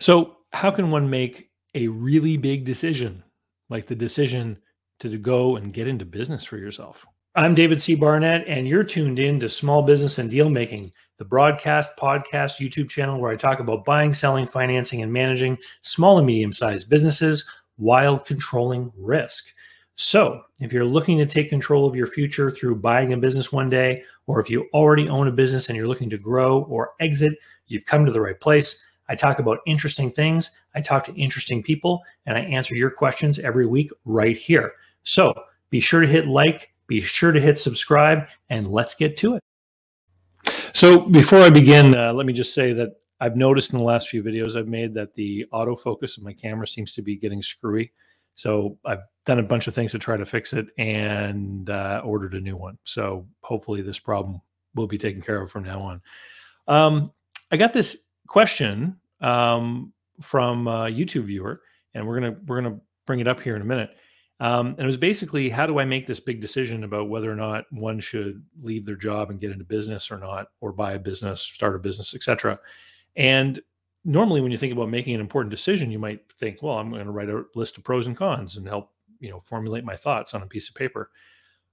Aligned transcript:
So, 0.00 0.36
how 0.52 0.70
can 0.70 0.90
one 0.90 1.08
make 1.08 1.50
a 1.74 1.88
really 1.88 2.36
big 2.36 2.64
decision, 2.64 3.22
like 3.70 3.86
the 3.86 3.94
decision 3.94 4.58
to 5.00 5.16
go 5.18 5.56
and 5.56 5.72
get 5.72 5.88
into 5.88 6.04
business 6.04 6.44
for 6.44 6.58
yourself? 6.58 7.06
I'm 7.34 7.54
David 7.54 7.82
C. 7.82 7.94
Barnett, 7.94 8.46
and 8.48 8.66
you're 8.66 8.84
tuned 8.84 9.18
in 9.18 9.38
to 9.40 9.48
Small 9.48 9.82
Business 9.82 10.18
and 10.18 10.30
Deal 10.30 10.48
Making, 10.48 10.92
the 11.18 11.24
broadcast, 11.24 11.96
podcast, 11.98 12.60
YouTube 12.60 12.88
channel 12.88 13.20
where 13.20 13.30
I 13.30 13.36
talk 13.36 13.60
about 13.60 13.84
buying, 13.84 14.12
selling, 14.12 14.46
financing, 14.46 15.02
and 15.02 15.12
managing 15.12 15.58
small 15.82 16.18
and 16.18 16.26
medium 16.26 16.52
sized 16.52 16.88
businesses 16.88 17.46
while 17.76 18.18
controlling 18.18 18.90
risk. 18.96 19.48
So, 19.96 20.42
if 20.60 20.72
you're 20.72 20.84
looking 20.84 21.16
to 21.18 21.26
take 21.26 21.48
control 21.48 21.86
of 21.86 21.96
your 21.96 22.06
future 22.06 22.50
through 22.50 22.76
buying 22.76 23.12
a 23.12 23.16
business 23.16 23.52
one 23.52 23.70
day, 23.70 24.02
or 24.26 24.40
if 24.40 24.50
you 24.50 24.66
already 24.74 25.08
own 25.08 25.28
a 25.28 25.32
business 25.32 25.68
and 25.68 25.76
you're 25.76 25.88
looking 25.88 26.10
to 26.10 26.18
grow 26.18 26.64
or 26.64 26.92
exit, 27.00 27.32
you've 27.66 27.86
come 27.86 28.04
to 28.04 28.12
the 28.12 28.20
right 28.20 28.38
place. 28.38 28.82
I 29.08 29.14
talk 29.14 29.38
about 29.38 29.58
interesting 29.66 30.10
things, 30.10 30.50
I 30.74 30.80
talk 30.80 31.04
to 31.04 31.14
interesting 31.14 31.62
people, 31.62 32.02
and 32.26 32.36
I 32.36 32.40
answer 32.40 32.74
your 32.74 32.90
questions 32.90 33.38
every 33.38 33.66
week 33.66 33.90
right 34.04 34.36
here. 34.36 34.72
So 35.02 35.32
be 35.70 35.80
sure 35.80 36.00
to 36.00 36.06
hit 36.06 36.26
like, 36.26 36.72
be 36.86 37.00
sure 37.00 37.32
to 37.32 37.40
hit 37.40 37.58
subscribe, 37.58 38.26
and 38.50 38.70
let's 38.70 38.94
get 38.94 39.16
to 39.18 39.36
it. 39.36 39.42
So 40.72 41.00
before 41.00 41.40
I 41.40 41.50
begin, 41.50 41.96
uh, 41.96 42.12
let 42.12 42.26
me 42.26 42.32
just 42.32 42.52
say 42.52 42.72
that 42.74 43.00
I've 43.20 43.36
noticed 43.36 43.72
in 43.72 43.78
the 43.78 43.84
last 43.84 44.08
few 44.08 44.22
videos 44.22 44.56
I've 44.56 44.68
made 44.68 44.92
that 44.94 45.14
the 45.14 45.46
autofocus 45.52 46.18
of 46.18 46.22
my 46.22 46.32
camera 46.32 46.66
seems 46.66 46.94
to 46.94 47.02
be 47.02 47.16
getting 47.16 47.42
screwy. 47.42 47.92
So 48.34 48.76
I've 48.84 49.00
done 49.24 49.38
a 49.38 49.42
bunch 49.42 49.66
of 49.66 49.74
things 49.74 49.92
to 49.92 49.98
try 49.98 50.18
to 50.18 50.26
fix 50.26 50.52
it 50.52 50.66
and 50.76 51.70
uh, 51.70 52.02
ordered 52.04 52.34
a 52.34 52.40
new 52.40 52.56
one. 52.56 52.76
So 52.84 53.26
hopefully 53.40 53.80
this 53.80 53.98
problem 53.98 54.42
will 54.74 54.86
be 54.86 54.98
taken 54.98 55.22
care 55.22 55.40
of 55.40 55.50
from 55.50 55.64
now 55.64 55.80
on. 55.80 56.02
Um, 56.68 57.12
I 57.50 57.56
got 57.56 57.72
this 57.72 57.96
question 58.26 58.96
um, 59.20 59.92
from 60.20 60.66
a 60.66 60.86
YouTube 60.86 61.26
viewer, 61.26 61.60
and 61.94 62.06
we're 62.06 62.20
gonna 62.20 62.36
we're 62.46 62.60
gonna 62.60 62.80
bring 63.06 63.20
it 63.20 63.28
up 63.28 63.40
here 63.40 63.56
in 63.56 63.62
a 63.62 63.66
minute. 63.66 63.90
Um, 64.38 64.68
and 64.68 64.80
it 64.80 64.86
was 64.86 64.98
basically, 64.98 65.48
how 65.48 65.66
do 65.66 65.78
I 65.78 65.86
make 65.86 66.06
this 66.06 66.20
big 66.20 66.42
decision 66.42 66.84
about 66.84 67.08
whether 67.08 67.32
or 67.32 67.36
not 67.36 67.64
one 67.70 67.98
should 68.00 68.44
leave 68.60 68.84
their 68.84 68.96
job 68.96 69.30
and 69.30 69.40
get 69.40 69.50
into 69.50 69.64
business 69.64 70.10
or 70.10 70.18
not, 70.18 70.48
or 70.60 70.72
buy 70.72 70.92
a 70.92 70.98
business, 70.98 71.40
start 71.40 71.74
a 71.74 71.78
business, 71.78 72.14
etc. 72.14 72.58
And 73.16 73.60
normally, 74.04 74.42
when 74.42 74.52
you 74.52 74.58
think 74.58 74.74
about 74.74 74.90
making 74.90 75.14
an 75.14 75.22
important 75.22 75.50
decision, 75.50 75.90
you 75.90 75.98
might 75.98 76.20
think, 76.38 76.62
well, 76.62 76.78
I'm 76.78 76.90
going 76.90 77.06
to 77.06 77.10
write 77.10 77.30
a 77.30 77.44
list 77.54 77.78
of 77.78 77.84
pros 77.84 78.06
and 78.06 78.16
cons 78.16 78.56
and 78.56 78.66
help 78.66 78.90
you 79.20 79.30
know 79.30 79.40
formulate 79.40 79.84
my 79.84 79.96
thoughts 79.96 80.34
on 80.34 80.42
a 80.42 80.46
piece 80.46 80.68
of 80.68 80.74
paper. 80.74 81.10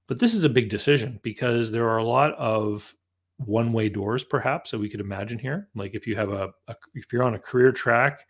But 0.07 0.19
this 0.19 0.33
is 0.33 0.43
a 0.43 0.49
big 0.49 0.69
decision 0.69 1.19
because 1.23 1.71
there 1.71 1.89
are 1.89 1.97
a 1.97 2.03
lot 2.03 2.33
of 2.35 2.93
one 3.37 3.73
way 3.73 3.89
doors 3.89 4.23
perhaps 4.23 4.71
that 4.71 4.79
we 4.79 4.89
could 4.89 4.99
imagine 4.99 5.39
here. 5.39 5.67
Like 5.75 5.95
if 5.95 6.07
you 6.07 6.15
have 6.15 6.29
a, 6.29 6.49
a, 6.67 6.75
if 6.93 7.11
you're 7.11 7.23
on 7.23 7.35
a 7.35 7.39
career 7.39 7.71
track 7.71 8.25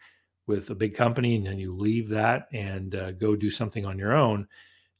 with 0.48 0.70
a 0.70 0.76
big 0.76 0.96
company 0.96 1.36
and 1.36 1.46
then 1.46 1.60
you 1.60 1.76
leave 1.76 2.10
that 2.10 2.48
and 2.54 2.96
uh, 2.96 3.12
go 3.12 3.36
do 3.36 3.52
something 3.52 3.86
on 3.86 3.98
your 3.98 4.14
own 4.14 4.48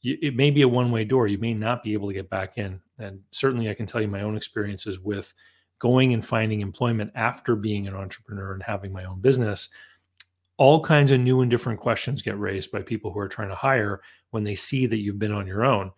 you, 0.04 0.18
it 0.22 0.36
may 0.36 0.50
be 0.50 0.62
a 0.62 0.68
one 0.68 0.92
way 0.92 1.04
door. 1.04 1.26
You 1.26 1.38
may 1.38 1.54
not 1.54 1.82
be 1.82 1.94
able 1.94 2.08
to 2.08 2.14
get 2.14 2.30
back 2.30 2.58
in. 2.58 2.80
And 2.98 3.20
certainly 3.32 3.68
i 3.68 3.74
can 3.74 3.86
tell 3.86 4.00
you 4.00 4.06
my 4.06 4.22
own 4.22 4.36
experiences 4.36 5.00
with 5.00 5.34
going 5.80 6.12
and 6.12 6.24
finding 6.24 6.60
employment 6.60 7.10
after 7.16 7.56
being 7.56 7.88
an 7.88 7.96
entrepreneur 7.96 8.52
and 8.52 8.62
having 8.62 8.92
my 8.92 9.04
own 9.04 9.20
business. 9.20 9.70
All 10.56 10.80
kinds 10.80 11.10
of 11.10 11.18
new 11.18 11.40
and 11.40 11.50
different 11.50 11.80
questions 11.80 12.22
get 12.22 12.38
raised 12.38 12.70
by 12.70 12.82
people 12.82 13.10
who 13.10 13.18
are 13.18 13.28
trying 13.28 13.48
to 13.48 13.56
hire 13.56 14.02
when 14.30 14.44
they 14.44 14.54
see 14.54 14.86
that 14.86 14.98
you've 14.98 15.18
been 15.18 15.32
on 15.32 15.48
your 15.48 15.64
own. 15.64 15.90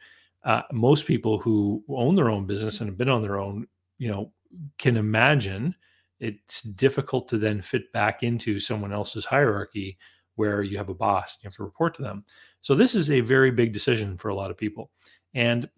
Uh, 0.44 0.62
most 0.72 1.06
people 1.06 1.38
who 1.38 1.84
own 1.88 2.14
their 2.14 2.30
own 2.30 2.46
business 2.46 2.80
and 2.80 2.88
have 2.88 2.96
been 2.96 3.08
on 3.08 3.20
their 3.20 3.38
own 3.38 3.66
you 3.98 4.08
know 4.08 4.32
can 4.78 4.96
imagine 4.96 5.74
it's 6.18 6.62
difficult 6.62 7.28
to 7.28 7.38
then 7.38 7.60
fit 7.60 7.92
back 7.92 8.22
into 8.22 8.58
someone 8.58 8.92
else's 8.92 9.24
hierarchy 9.24 9.98
where 10.36 10.62
you 10.62 10.78
have 10.78 10.88
a 10.88 10.94
boss 10.94 11.38
you 11.42 11.46
have 11.48 11.54
to 11.56 11.64
report 11.64 11.94
to 11.94 12.02
them. 12.02 12.24
So 12.62 12.74
this 12.74 12.94
is 12.94 13.10
a 13.10 13.20
very 13.20 13.50
big 13.50 13.72
decision 13.72 14.16
for 14.16 14.28
a 14.28 14.34
lot 14.34 14.50
of 14.50 14.56
people. 14.56 14.90
And 15.34 15.68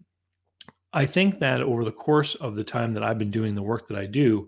i 0.93 1.05
think 1.05 1.39
that 1.39 1.61
over 1.61 1.83
the 1.83 1.91
course 1.91 2.35
of 2.35 2.55
the 2.55 2.63
time 2.63 2.93
that 2.93 3.03
i've 3.03 3.17
been 3.17 3.31
doing 3.31 3.55
the 3.55 3.61
work 3.61 3.87
that 3.87 3.97
i 3.97 4.05
do 4.05 4.47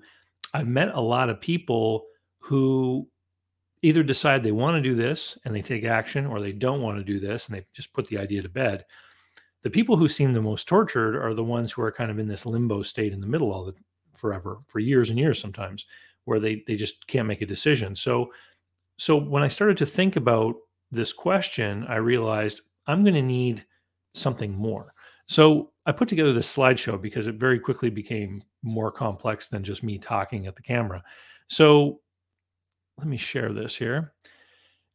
i've 0.54 0.68
met 0.68 0.94
a 0.94 1.02
lot 1.02 1.30
of 1.30 1.40
people 1.40 2.06
who 2.40 3.08
either 3.84 4.04
decide 4.04 4.44
they 4.44 4.52
want 4.52 4.76
to 4.76 4.82
do 4.82 4.96
this 4.96 5.38
and 5.46 5.56
they 5.56 5.62
take 5.62 5.84
action 5.84 6.26
or 6.26 6.40
they 6.40 6.52
don't 6.52 6.82
want 6.82 6.98
to 6.98 7.04
do 7.04 7.20
this 7.20 7.48
and 7.48 7.56
they 7.56 7.66
just 7.74 7.94
put 7.94 8.08
the 8.08 8.18
idea 8.18 8.42
to 8.42 8.50
bed 8.50 8.86
the 9.64 9.70
people 9.70 9.96
who 9.96 10.08
seem 10.08 10.34
the 10.34 10.42
most 10.42 10.68
tortured 10.68 11.16
are 11.16 11.34
the 11.34 11.44
ones 11.44 11.72
who 11.72 11.82
are 11.82 11.92
kind 11.92 12.12
of 12.12 12.20
in 12.20 12.28
this 12.28 12.46
limbo 12.46 12.82
state 12.82 13.14
in 13.14 13.22
the 13.22 13.28
middle 13.28 13.52
all 13.52 13.66
the 13.66 13.76
forever 14.16 14.60
for 14.68 14.80
years 14.80 15.10
and 15.10 15.20
years 15.20 15.40
sometimes 15.40 15.86
where 16.26 16.40
they 16.40 16.64
they 16.68 16.76
just 16.76 17.08
can't 17.08 17.28
make 17.28 17.42
a 17.42 17.46
decision. 17.46 17.96
So 17.96 18.32
so 18.98 19.18
when 19.18 19.44
i 19.44 19.48
started 19.48 19.78
to 19.78 19.86
think 19.86 20.16
about 20.16 20.56
this 20.92 21.14
question 21.14 21.86
i 21.88 21.96
realized 21.96 22.62
i'm 22.88 23.04
going 23.04 23.16
to 23.16 23.22
need 23.22 23.66
something 24.14 24.52
more. 24.52 24.94
So 25.28 25.72
i 25.86 25.92
put 25.92 26.10
together 26.10 26.34
this 26.34 26.54
slideshow 26.54 27.02
because 27.02 27.28
it 27.28 27.36
very 27.36 27.60
quickly 27.60 27.90
became 27.90 28.44
more 28.64 28.92
complex 28.92 29.48
than 29.48 29.64
just 29.64 29.84
me 29.84 29.98
talking 29.98 30.48
at 30.48 30.56
the 30.56 30.62
camera. 30.62 31.04
So 31.48 32.02
let 32.98 33.08
me 33.08 33.18
share 33.18 33.54
this 33.54 33.76
here 33.76 34.14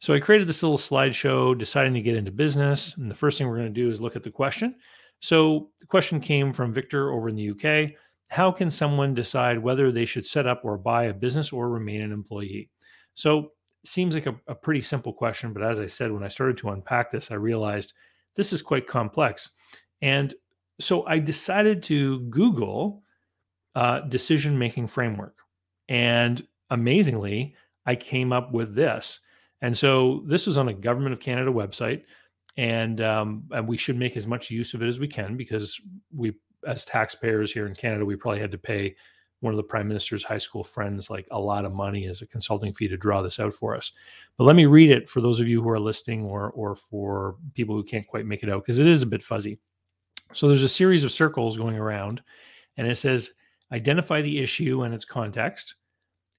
so 0.01 0.15
I 0.15 0.21
created 0.21 0.49
this 0.49 0.62
little 0.62 0.79
slideshow, 0.79 1.57
deciding 1.57 1.95
to 1.95 2.03
get 2.03 2.17
into 2.17 2.31
business. 2.31 2.97
And 2.97 3.11
the 3.11 3.15
first 3.15 3.39
thing 3.39 3.49
we're 3.49 3.57
going 3.57 3.73
to 3.73 3.81
do 3.81 3.91
is 3.91 4.01
look 4.01 4.17
at 4.17 4.23
the 4.23 4.31
question. 4.31 4.75
So 5.21 5.71
the 5.81 5.87
question 5.87 6.21
came 6.21 6.53
from 6.53 6.73
Victor 6.73 7.12
over 7.12 7.29
in 7.29 7.37
the 7.37 7.51
UK. 7.51 7.93
How 8.29 8.51
can 8.51 8.71
someone 8.71 9.15
decide 9.15 9.59
whether 9.59 9.91
they 9.91 10.05
should 10.05 10.27
set 10.27 10.47
up 10.47 10.62
or 10.65 10.77
buy 10.77 11.05
a 11.05 11.15
business 11.15 11.53
or 11.53 11.71
remain 11.71 12.03
an 12.03 12.12
employee? 12.12 12.71
So 13.15 13.53
seems 13.84 14.15
like 14.15 14.27
a, 14.27 14.39
a 14.49 14.55
pretty 14.55 14.83
simple 14.83 15.12
question, 15.12 15.53
but 15.53 15.62
as 15.62 15.81
I 15.81 15.87
said, 15.87 16.13
when 16.13 16.25
I 16.25 16.28
started 16.28 16.57
to 16.59 16.71
unpack 16.71 17.11
this, 17.11 17.31
I 17.31 17.37
realized 17.37 17.95
this 18.34 18.53
is 18.53 18.61
quite 18.61 18.87
complex. 18.87 19.51
And 20.03 20.34
so 20.81 21.07
I 21.07 21.19
decided 21.19 21.83
to 21.84 22.21
Google 22.28 23.03
uh, 23.75 24.01
decision 24.01 24.59
making 24.59 24.89
framework. 24.89 25.37
And 25.89 26.47
amazingly, 26.71 27.55
I 27.87 27.95
came 27.95 28.33
up 28.33 28.53
with 28.53 28.75
this. 28.75 29.21
And 29.66 29.77
so 29.77 30.22
this 30.25 30.47
is 30.47 30.56
on 30.56 30.69
a 30.69 30.72
government 30.72 31.12
of 31.12 31.19
Canada 31.19 31.50
website, 31.50 32.04
and 32.56 33.00
um, 33.00 33.49
and 33.50 33.66
we 33.66 33.77
should 33.77 33.97
make 33.97 34.16
as 34.16 34.25
much 34.25 34.49
use 34.49 34.75
of 34.75 34.81
it 34.81 34.87
as 34.87 35.00
we 35.00 35.09
can 35.09 35.37
because 35.37 35.81
we, 36.15 36.34
as 36.65 36.84
taxpayers 36.84 37.53
here 37.53 37.66
in 37.66 37.75
Canada, 37.75 38.04
we 38.04 38.15
probably 38.15 38.38
had 38.38 38.53
to 38.53 38.59
pay 38.59 38.94
one 39.41 39.53
of 39.53 39.56
the 39.56 39.65
prime 39.65 39.88
minister's 39.88 40.22
high 40.22 40.38
school 40.38 40.62
friends 40.62 41.10
like 41.10 41.27
a 41.32 41.41
lot 41.41 41.65
of 41.65 41.72
money 41.72 42.06
as 42.06 42.22
a 42.22 42.28
consulting 42.28 42.72
fee 42.72 42.87
to 42.87 42.97
draw 42.97 43.22
this 43.22 43.41
out 43.41 43.53
for 43.53 43.75
us. 43.75 43.91
But 44.38 44.44
let 44.44 44.54
me 44.54 44.66
read 44.66 44.93
it 44.93 45.09
for 45.09 45.21
those 45.21 45.41
of 45.41 45.49
you 45.49 45.60
who 45.60 45.69
are 45.69 45.81
listening 45.81 46.22
or 46.22 46.53
or 46.53 46.77
for 46.77 47.34
people 47.54 47.75
who 47.75 47.83
can't 47.83 48.06
quite 48.06 48.25
make 48.25 48.44
it 48.44 48.48
out 48.48 48.62
because 48.62 48.78
it 48.78 48.87
is 48.87 49.03
a 49.03 49.06
bit 49.06 49.25
fuzzy. 49.25 49.59
So 50.33 50.47
there's 50.47 50.62
a 50.62 50.69
series 50.69 51.03
of 51.03 51.10
circles 51.10 51.56
going 51.56 51.77
around, 51.77 52.22
and 52.77 52.87
it 52.87 52.94
says 52.94 53.33
identify 53.72 54.22
the 54.22 54.38
issue 54.38 54.84
and 54.84 54.94
its 54.94 55.04
context, 55.04 55.75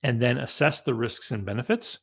and 0.02 0.18
then 0.22 0.38
assess 0.38 0.80
the 0.80 0.94
risks 0.94 1.32
and 1.32 1.46
benefits 1.46 2.00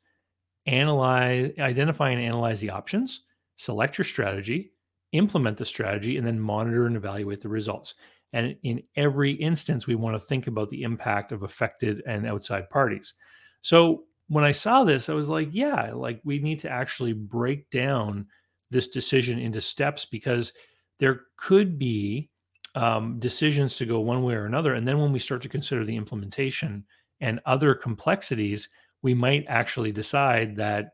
analyze, 0.66 1.52
identify 1.58 2.10
and 2.10 2.20
analyze 2.20 2.60
the 2.60 2.70
options, 2.70 3.22
select 3.56 3.98
your 3.98 4.04
strategy, 4.04 4.72
implement 5.12 5.56
the 5.56 5.64
strategy, 5.64 6.16
and 6.16 6.26
then 6.26 6.41
monitor 6.41 6.86
and 6.86 6.97
evaluate 6.97 7.41
the 7.41 7.48
results. 7.48 7.94
And 8.32 8.56
in 8.64 8.82
every 8.97 9.32
instance, 9.32 9.86
we 9.86 9.94
want 9.94 10.16
to 10.16 10.26
think 10.26 10.48
about 10.48 10.69
the 10.69 10.82
impact 10.82 11.30
of 11.30 11.44
affected 11.44 12.03
and 12.06 12.26
outside 12.26 12.69
parties. 12.69 13.14
So 13.60 14.04
when 14.28 14.44
I 14.44 14.53
saw 14.53 14.84
this, 14.84 15.08
I 15.08 15.14
was 15.14 15.28
like, 15.28 15.48
yeah, 15.53 15.92
like 15.92 16.20
we 16.24 16.38
need 16.41 16.58
to 16.60 16.70
actually 16.70 17.12
break 17.12 17.70
down 17.70 18.26
this 18.70 18.88
decision 18.88 19.38
into 19.38 19.60
steps 19.60 20.04
because 20.04 20.53
there 20.98 21.20
could 21.36 21.78
be 21.78 22.30
um, 22.74 23.20
decisions 23.20 23.76
to 23.76 23.86
go 23.86 24.00
one 24.00 24.24
way 24.24 24.34
or 24.34 24.47
another. 24.47 24.74
And 24.74 24.86
then 24.86 24.98
when 24.98 25.12
we 25.12 25.19
start 25.20 25.42
to 25.42 25.48
consider 25.48 25.84
the 25.84 25.97
implementation 25.97 26.84
and 27.20 27.41
other 27.47 27.74
complexities, 27.74 28.69
we 29.04 29.12
might 29.12 29.44
actually 29.48 29.92
decide 29.92 30.56
that 30.56 30.92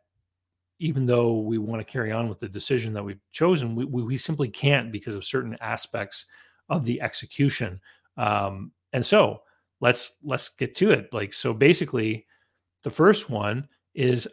even 0.81 1.07
though 1.07 1.39
we 1.39 1.59
want 1.59 1.81
to 1.81 1.91
carry 1.91 2.11
on 2.11 2.29
with 2.29 2.41
the 2.41 2.49
decision 2.49 2.93
that 2.93 3.05
we've 3.05 3.21
chosen, 3.31 3.77
we, 3.77 3.85
we, 3.85 4.17
simply 4.17 4.49
can't 4.49 4.91
because 4.91 5.15
of 5.15 5.25
certain 5.25 5.57
aspects 5.61 6.27
of 6.69 6.85
the 6.85 7.01
execution. 7.01 7.81
Um, 8.17 8.73
and 8.93 9.07
so 9.07 9.43
let's 9.81 10.17
let's 10.25 10.49
get 10.49 10.75
to 10.77 10.91
it. 10.91 11.13
Like 11.13 11.33
so, 11.33 11.55
basically, 11.55 12.27
the 12.83 12.91
first 12.91 13.31
one 13.31 13.69
is 13.95 14.27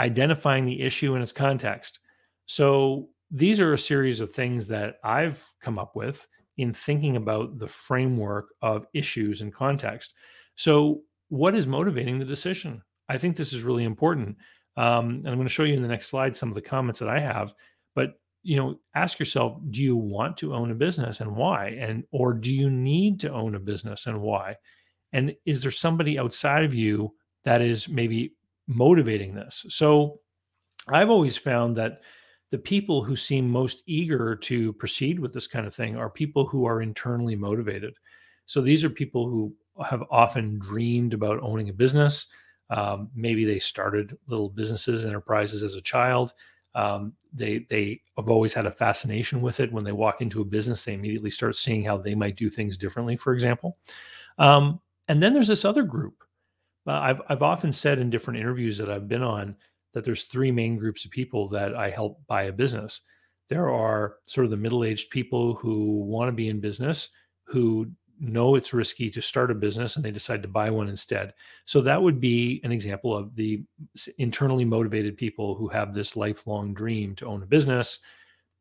identifying 0.00 0.64
the 0.66 0.82
issue 0.82 1.14
in 1.14 1.22
its 1.22 1.32
context. 1.32 2.00
So 2.46 3.10
these 3.30 3.60
are 3.60 3.74
a 3.74 3.78
series 3.78 4.18
of 4.18 4.32
things 4.32 4.66
that 4.66 4.96
I've 5.04 5.48
come 5.62 5.78
up 5.78 5.94
with 5.94 6.26
in 6.56 6.72
thinking 6.72 7.14
about 7.14 7.60
the 7.60 7.68
framework 7.68 8.54
of 8.60 8.86
issues 8.92 9.40
and 9.40 9.54
context. 9.54 10.14
So, 10.56 11.02
what 11.28 11.54
is 11.54 11.68
motivating 11.68 12.18
the 12.18 12.24
decision? 12.24 12.82
I 13.10 13.18
think 13.18 13.36
this 13.36 13.52
is 13.52 13.62
really 13.64 13.84
important. 13.84 14.36
Um, 14.76 15.10
and 15.10 15.28
I'm 15.28 15.34
going 15.34 15.48
to 15.48 15.52
show 15.52 15.64
you 15.64 15.74
in 15.74 15.82
the 15.82 15.88
next 15.88 16.06
slide 16.06 16.36
some 16.36 16.48
of 16.48 16.54
the 16.54 16.62
comments 16.62 17.00
that 17.00 17.08
I 17.08 17.18
have. 17.20 17.52
But 17.94 18.20
you 18.42 18.56
know, 18.56 18.78
ask 18.94 19.18
yourself: 19.18 19.58
Do 19.70 19.82
you 19.82 19.96
want 19.96 20.36
to 20.38 20.54
own 20.54 20.70
a 20.70 20.74
business, 20.74 21.20
and 21.20 21.36
why? 21.36 21.76
And 21.78 22.04
or 22.12 22.32
do 22.32 22.54
you 22.54 22.70
need 22.70 23.20
to 23.20 23.32
own 23.32 23.54
a 23.54 23.60
business, 23.60 24.06
and 24.06 24.20
why? 24.22 24.56
And 25.12 25.34
is 25.44 25.62
there 25.62 25.72
somebody 25.72 26.18
outside 26.18 26.64
of 26.64 26.72
you 26.72 27.12
that 27.44 27.60
is 27.60 27.88
maybe 27.88 28.34
motivating 28.68 29.34
this? 29.34 29.66
So 29.68 30.20
I've 30.88 31.10
always 31.10 31.36
found 31.36 31.76
that 31.76 32.00
the 32.50 32.58
people 32.58 33.04
who 33.04 33.16
seem 33.16 33.50
most 33.50 33.82
eager 33.86 34.36
to 34.36 34.72
proceed 34.74 35.20
with 35.20 35.32
this 35.32 35.46
kind 35.46 35.66
of 35.66 35.74
thing 35.74 35.96
are 35.96 36.10
people 36.10 36.46
who 36.46 36.64
are 36.64 36.80
internally 36.82 37.36
motivated. 37.36 37.94
So 38.46 38.60
these 38.60 38.84
are 38.84 38.90
people 38.90 39.28
who 39.28 39.54
have 39.84 40.02
often 40.10 40.58
dreamed 40.58 41.14
about 41.14 41.42
owning 41.42 41.68
a 41.68 41.72
business. 41.72 42.26
Um, 42.70 43.10
maybe 43.14 43.44
they 43.44 43.58
started 43.58 44.16
little 44.28 44.48
businesses, 44.48 45.04
enterprises 45.04 45.62
as 45.62 45.74
a 45.74 45.80
child. 45.80 46.32
Um, 46.74 47.14
they 47.32 47.66
they 47.68 48.00
have 48.16 48.30
always 48.30 48.52
had 48.52 48.66
a 48.66 48.70
fascination 48.70 49.40
with 49.40 49.60
it. 49.60 49.72
When 49.72 49.84
they 49.84 49.92
walk 49.92 50.20
into 50.20 50.40
a 50.40 50.44
business, 50.44 50.84
they 50.84 50.94
immediately 50.94 51.30
start 51.30 51.56
seeing 51.56 51.84
how 51.84 51.96
they 51.96 52.14
might 52.14 52.36
do 52.36 52.48
things 52.48 52.76
differently. 52.76 53.16
For 53.16 53.32
example, 53.32 53.76
um, 54.38 54.80
and 55.08 55.22
then 55.22 55.34
there's 55.34 55.48
this 55.48 55.64
other 55.64 55.82
group. 55.82 56.22
Uh, 56.86 56.92
I've 56.92 57.22
I've 57.28 57.42
often 57.42 57.72
said 57.72 57.98
in 57.98 58.08
different 58.08 58.38
interviews 58.38 58.78
that 58.78 58.88
I've 58.88 59.08
been 59.08 59.22
on 59.22 59.56
that 59.92 60.04
there's 60.04 60.24
three 60.24 60.52
main 60.52 60.76
groups 60.76 61.04
of 61.04 61.10
people 61.10 61.48
that 61.48 61.74
I 61.74 61.90
help 61.90 62.24
buy 62.28 62.44
a 62.44 62.52
business. 62.52 63.00
There 63.48 63.68
are 63.68 64.14
sort 64.28 64.44
of 64.44 64.52
the 64.52 64.56
middle-aged 64.56 65.10
people 65.10 65.54
who 65.54 66.04
want 66.04 66.28
to 66.28 66.32
be 66.32 66.48
in 66.48 66.60
business, 66.60 67.08
who 67.42 67.90
know 68.20 68.54
it's 68.54 68.74
risky 68.74 69.10
to 69.10 69.20
start 69.20 69.50
a 69.50 69.54
business 69.54 69.96
and 69.96 70.04
they 70.04 70.10
decide 70.10 70.42
to 70.42 70.48
buy 70.48 70.70
one 70.70 70.88
instead. 70.88 71.32
So 71.64 71.80
that 71.80 72.02
would 72.02 72.20
be 72.20 72.60
an 72.64 72.72
example 72.72 73.16
of 73.16 73.34
the 73.34 73.62
internally 74.18 74.64
motivated 74.64 75.16
people 75.16 75.54
who 75.54 75.68
have 75.68 75.94
this 75.94 76.16
lifelong 76.16 76.74
dream 76.74 77.14
to 77.16 77.26
own 77.26 77.42
a 77.42 77.46
business. 77.46 78.00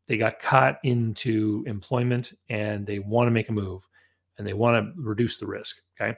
They 0.07 0.17
got 0.17 0.39
caught 0.39 0.79
into 0.83 1.63
employment 1.67 2.33
and 2.49 2.85
they 2.85 2.99
want 2.99 3.27
to 3.27 3.31
make 3.31 3.49
a 3.49 3.53
move 3.53 3.87
and 4.37 4.47
they 4.47 4.53
want 4.53 4.83
to 4.83 5.01
reduce 5.01 5.37
the 5.37 5.45
risk. 5.45 5.81
Okay. 5.99 6.17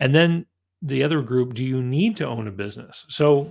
And 0.00 0.14
then 0.14 0.46
the 0.82 1.02
other 1.02 1.22
group, 1.22 1.54
do 1.54 1.64
you 1.64 1.82
need 1.82 2.16
to 2.18 2.26
own 2.26 2.46
a 2.46 2.52
business? 2.52 3.06
So 3.08 3.50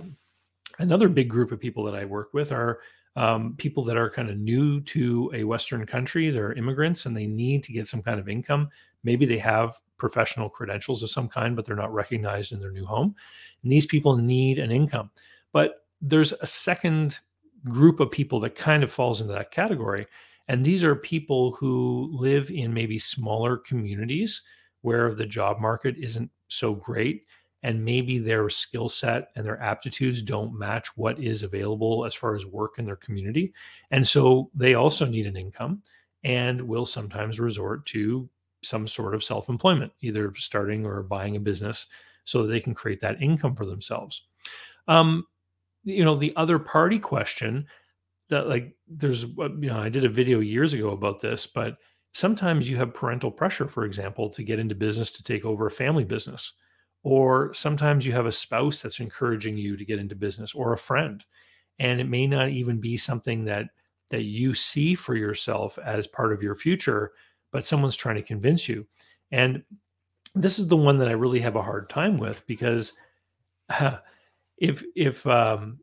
another 0.78 1.08
big 1.08 1.28
group 1.28 1.52
of 1.52 1.60
people 1.60 1.84
that 1.84 1.94
I 1.94 2.04
work 2.04 2.32
with 2.32 2.52
are 2.52 2.80
um, 3.16 3.54
people 3.56 3.84
that 3.84 3.96
are 3.96 4.10
kind 4.10 4.28
of 4.28 4.38
new 4.38 4.80
to 4.82 5.30
a 5.34 5.44
Western 5.44 5.86
country. 5.86 6.30
They're 6.30 6.52
immigrants 6.52 7.06
and 7.06 7.16
they 7.16 7.26
need 7.26 7.62
to 7.64 7.72
get 7.72 7.88
some 7.88 8.02
kind 8.02 8.18
of 8.18 8.28
income. 8.28 8.70
Maybe 9.04 9.24
they 9.26 9.38
have 9.38 9.78
professional 9.98 10.48
credentials 10.48 11.02
of 11.02 11.10
some 11.10 11.28
kind, 11.28 11.54
but 11.54 11.64
they're 11.64 11.76
not 11.76 11.94
recognized 11.94 12.52
in 12.52 12.60
their 12.60 12.72
new 12.72 12.84
home. 12.84 13.14
And 13.62 13.70
these 13.70 13.86
people 13.86 14.16
need 14.16 14.58
an 14.58 14.70
income. 14.70 15.10
But 15.52 15.84
there's 16.00 16.32
a 16.32 16.46
second 16.46 17.20
group 17.68 18.00
of 18.00 18.10
people 18.10 18.40
that 18.40 18.56
kind 18.56 18.82
of 18.82 18.92
falls 18.92 19.20
into 19.20 19.32
that 19.32 19.50
category. 19.50 20.06
And 20.48 20.64
these 20.64 20.84
are 20.84 20.94
people 20.96 21.52
who 21.52 22.10
live 22.12 22.50
in 22.50 22.74
maybe 22.74 22.98
smaller 22.98 23.56
communities 23.56 24.42
where 24.82 25.14
the 25.14 25.24
job 25.24 25.60
market 25.60 25.94
isn't 25.98 26.30
so 26.48 26.74
great 26.74 27.24
and 27.64 27.82
maybe 27.82 28.18
their 28.18 28.50
skill 28.50 28.90
set 28.90 29.30
and 29.34 29.44
their 29.44 29.60
aptitudes 29.60 30.20
don't 30.20 30.56
match 30.56 30.98
what 30.98 31.18
is 31.18 31.42
available 31.42 32.04
as 32.04 32.14
far 32.14 32.36
as 32.36 32.44
work 32.44 32.78
in 32.78 32.84
their 32.84 32.94
community. 32.94 33.54
And 33.90 34.06
so 34.06 34.50
they 34.54 34.74
also 34.74 35.06
need 35.06 35.26
an 35.26 35.38
income 35.38 35.82
and 36.24 36.60
will 36.60 36.84
sometimes 36.84 37.40
resort 37.40 37.86
to 37.86 38.28
some 38.62 38.86
sort 38.86 39.14
of 39.14 39.24
self 39.24 39.48
employment, 39.48 39.92
either 40.02 40.34
starting 40.36 40.84
or 40.84 41.02
buying 41.02 41.36
a 41.36 41.40
business 41.40 41.86
so 42.24 42.42
that 42.42 42.48
they 42.48 42.60
can 42.60 42.74
create 42.74 43.00
that 43.00 43.20
income 43.22 43.56
for 43.56 43.64
themselves. 43.64 44.26
Um, 44.86 45.24
you 45.84 46.04
know, 46.04 46.16
the 46.16 46.34
other 46.36 46.58
party 46.58 46.98
question 46.98 47.66
that, 48.28 48.46
like, 48.46 48.74
there's, 48.86 49.24
uh, 49.24 49.54
you 49.58 49.70
know, 49.70 49.80
I 49.80 49.88
did 49.88 50.04
a 50.04 50.10
video 50.10 50.40
years 50.40 50.74
ago 50.74 50.90
about 50.90 51.22
this, 51.22 51.46
but 51.46 51.78
sometimes 52.12 52.68
you 52.68 52.76
have 52.76 52.92
parental 52.92 53.30
pressure, 53.30 53.68
for 53.68 53.86
example, 53.86 54.28
to 54.30 54.42
get 54.42 54.58
into 54.58 54.74
business 54.74 55.10
to 55.12 55.22
take 55.22 55.46
over 55.46 55.66
a 55.66 55.70
family 55.70 56.04
business 56.04 56.52
or 57.04 57.54
sometimes 57.54 58.04
you 58.04 58.12
have 58.12 58.26
a 58.26 58.32
spouse 58.32 58.82
that's 58.82 58.98
encouraging 58.98 59.56
you 59.56 59.76
to 59.76 59.84
get 59.84 60.00
into 60.00 60.16
business 60.16 60.54
or 60.54 60.72
a 60.72 60.78
friend. 60.78 61.24
And 61.78 62.00
it 62.00 62.08
may 62.08 62.26
not 62.26 62.48
even 62.48 62.80
be 62.80 62.96
something 62.96 63.44
that 63.44 63.66
that 64.10 64.22
you 64.22 64.54
see 64.54 64.94
for 64.94 65.14
yourself 65.14 65.78
as 65.78 66.06
part 66.06 66.32
of 66.32 66.42
your 66.42 66.56
future 66.56 67.12
but 67.54 67.64
someone's 67.64 67.94
trying 67.94 68.16
to 68.16 68.22
convince 68.22 68.68
you. 68.68 68.84
And 69.30 69.62
this 70.34 70.58
is 70.58 70.66
the 70.66 70.76
one 70.76 70.98
that 70.98 71.08
i 71.08 71.12
really 71.12 71.38
have 71.38 71.54
a 71.54 71.62
hard 71.62 71.88
time 71.88 72.18
with 72.18 72.44
because 72.48 72.94
if 74.58 74.84
if 74.96 75.24
um 75.28 75.78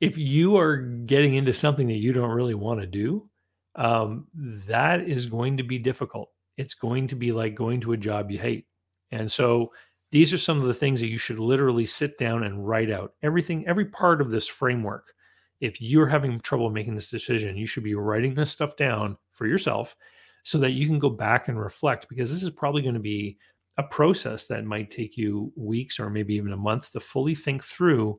if 0.00 0.16
you 0.16 0.56
are 0.56 0.76
getting 0.76 1.34
into 1.34 1.52
something 1.52 1.88
that 1.88 1.94
you 1.94 2.12
don't 2.12 2.30
really 2.30 2.54
want 2.54 2.80
to 2.80 2.86
do 2.86 3.28
um 3.74 4.26
that 4.34 5.00
is 5.08 5.26
going 5.26 5.56
to 5.56 5.64
be 5.64 5.78
difficult. 5.78 6.30
It's 6.56 6.74
going 6.74 7.08
to 7.08 7.16
be 7.16 7.32
like 7.32 7.56
going 7.56 7.80
to 7.80 7.92
a 7.92 7.96
job 7.96 8.30
you 8.30 8.38
hate. 8.38 8.66
And 9.10 9.30
so 9.30 9.72
these 10.10 10.32
are 10.32 10.38
some 10.38 10.58
of 10.58 10.64
the 10.64 10.74
things 10.74 11.00
that 11.00 11.08
you 11.08 11.18
should 11.18 11.38
literally 11.38 11.86
sit 11.86 12.16
down 12.16 12.44
and 12.44 12.66
write 12.66 12.90
out. 12.90 13.14
Everything, 13.22 13.66
every 13.66 13.86
part 13.86 14.20
of 14.20 14.30
this 14.30 14.46
framework. 14.46 15.12
If 15.60 15.80
you're 15.80 16.06
having 16.06 16.38
trouble 16.40 16.70
making 16.70 16.94
this 16.94 17.10
decision, 17.10 17.56
you 17.56 17.66
should 17.66 17.82
be 17.82 17.94
writing 17.94 18.34
this 18.34 18.50
stuff 18.50 18.76
down 18.76 19.16
for 19.32 19.46
yourself 19.46 19.96
so 20.42 20.58
that 20.58 20.72
you 20.72 20.86
can 20.86 20.98
go 20.98 21.10
back 21.10 21.48
and 21.48 21.58
reflect 21.58 22.08
because 22.08 22.30
this 22.30 22.42
is 22.42 22.50
probably 22.50 22.82
going 22.82 22.94
to 22.94 23.00
be 23.00 23.38
a 23.78 23.82
process 23.82 24.44
that 24.44 24.64
might 24.64 24.90
take 24.90 25.16
you 25.16 25.52
weeks 25.56 25.98
or 25.98 26.08
maybe 26.08 26.34
even 26.34 26.52
a 26.52 26.56
month 26.56 26.92
to 26.92 27.00
fully 27.00 27.34
think 27.34 27.64
through 27.64 28.18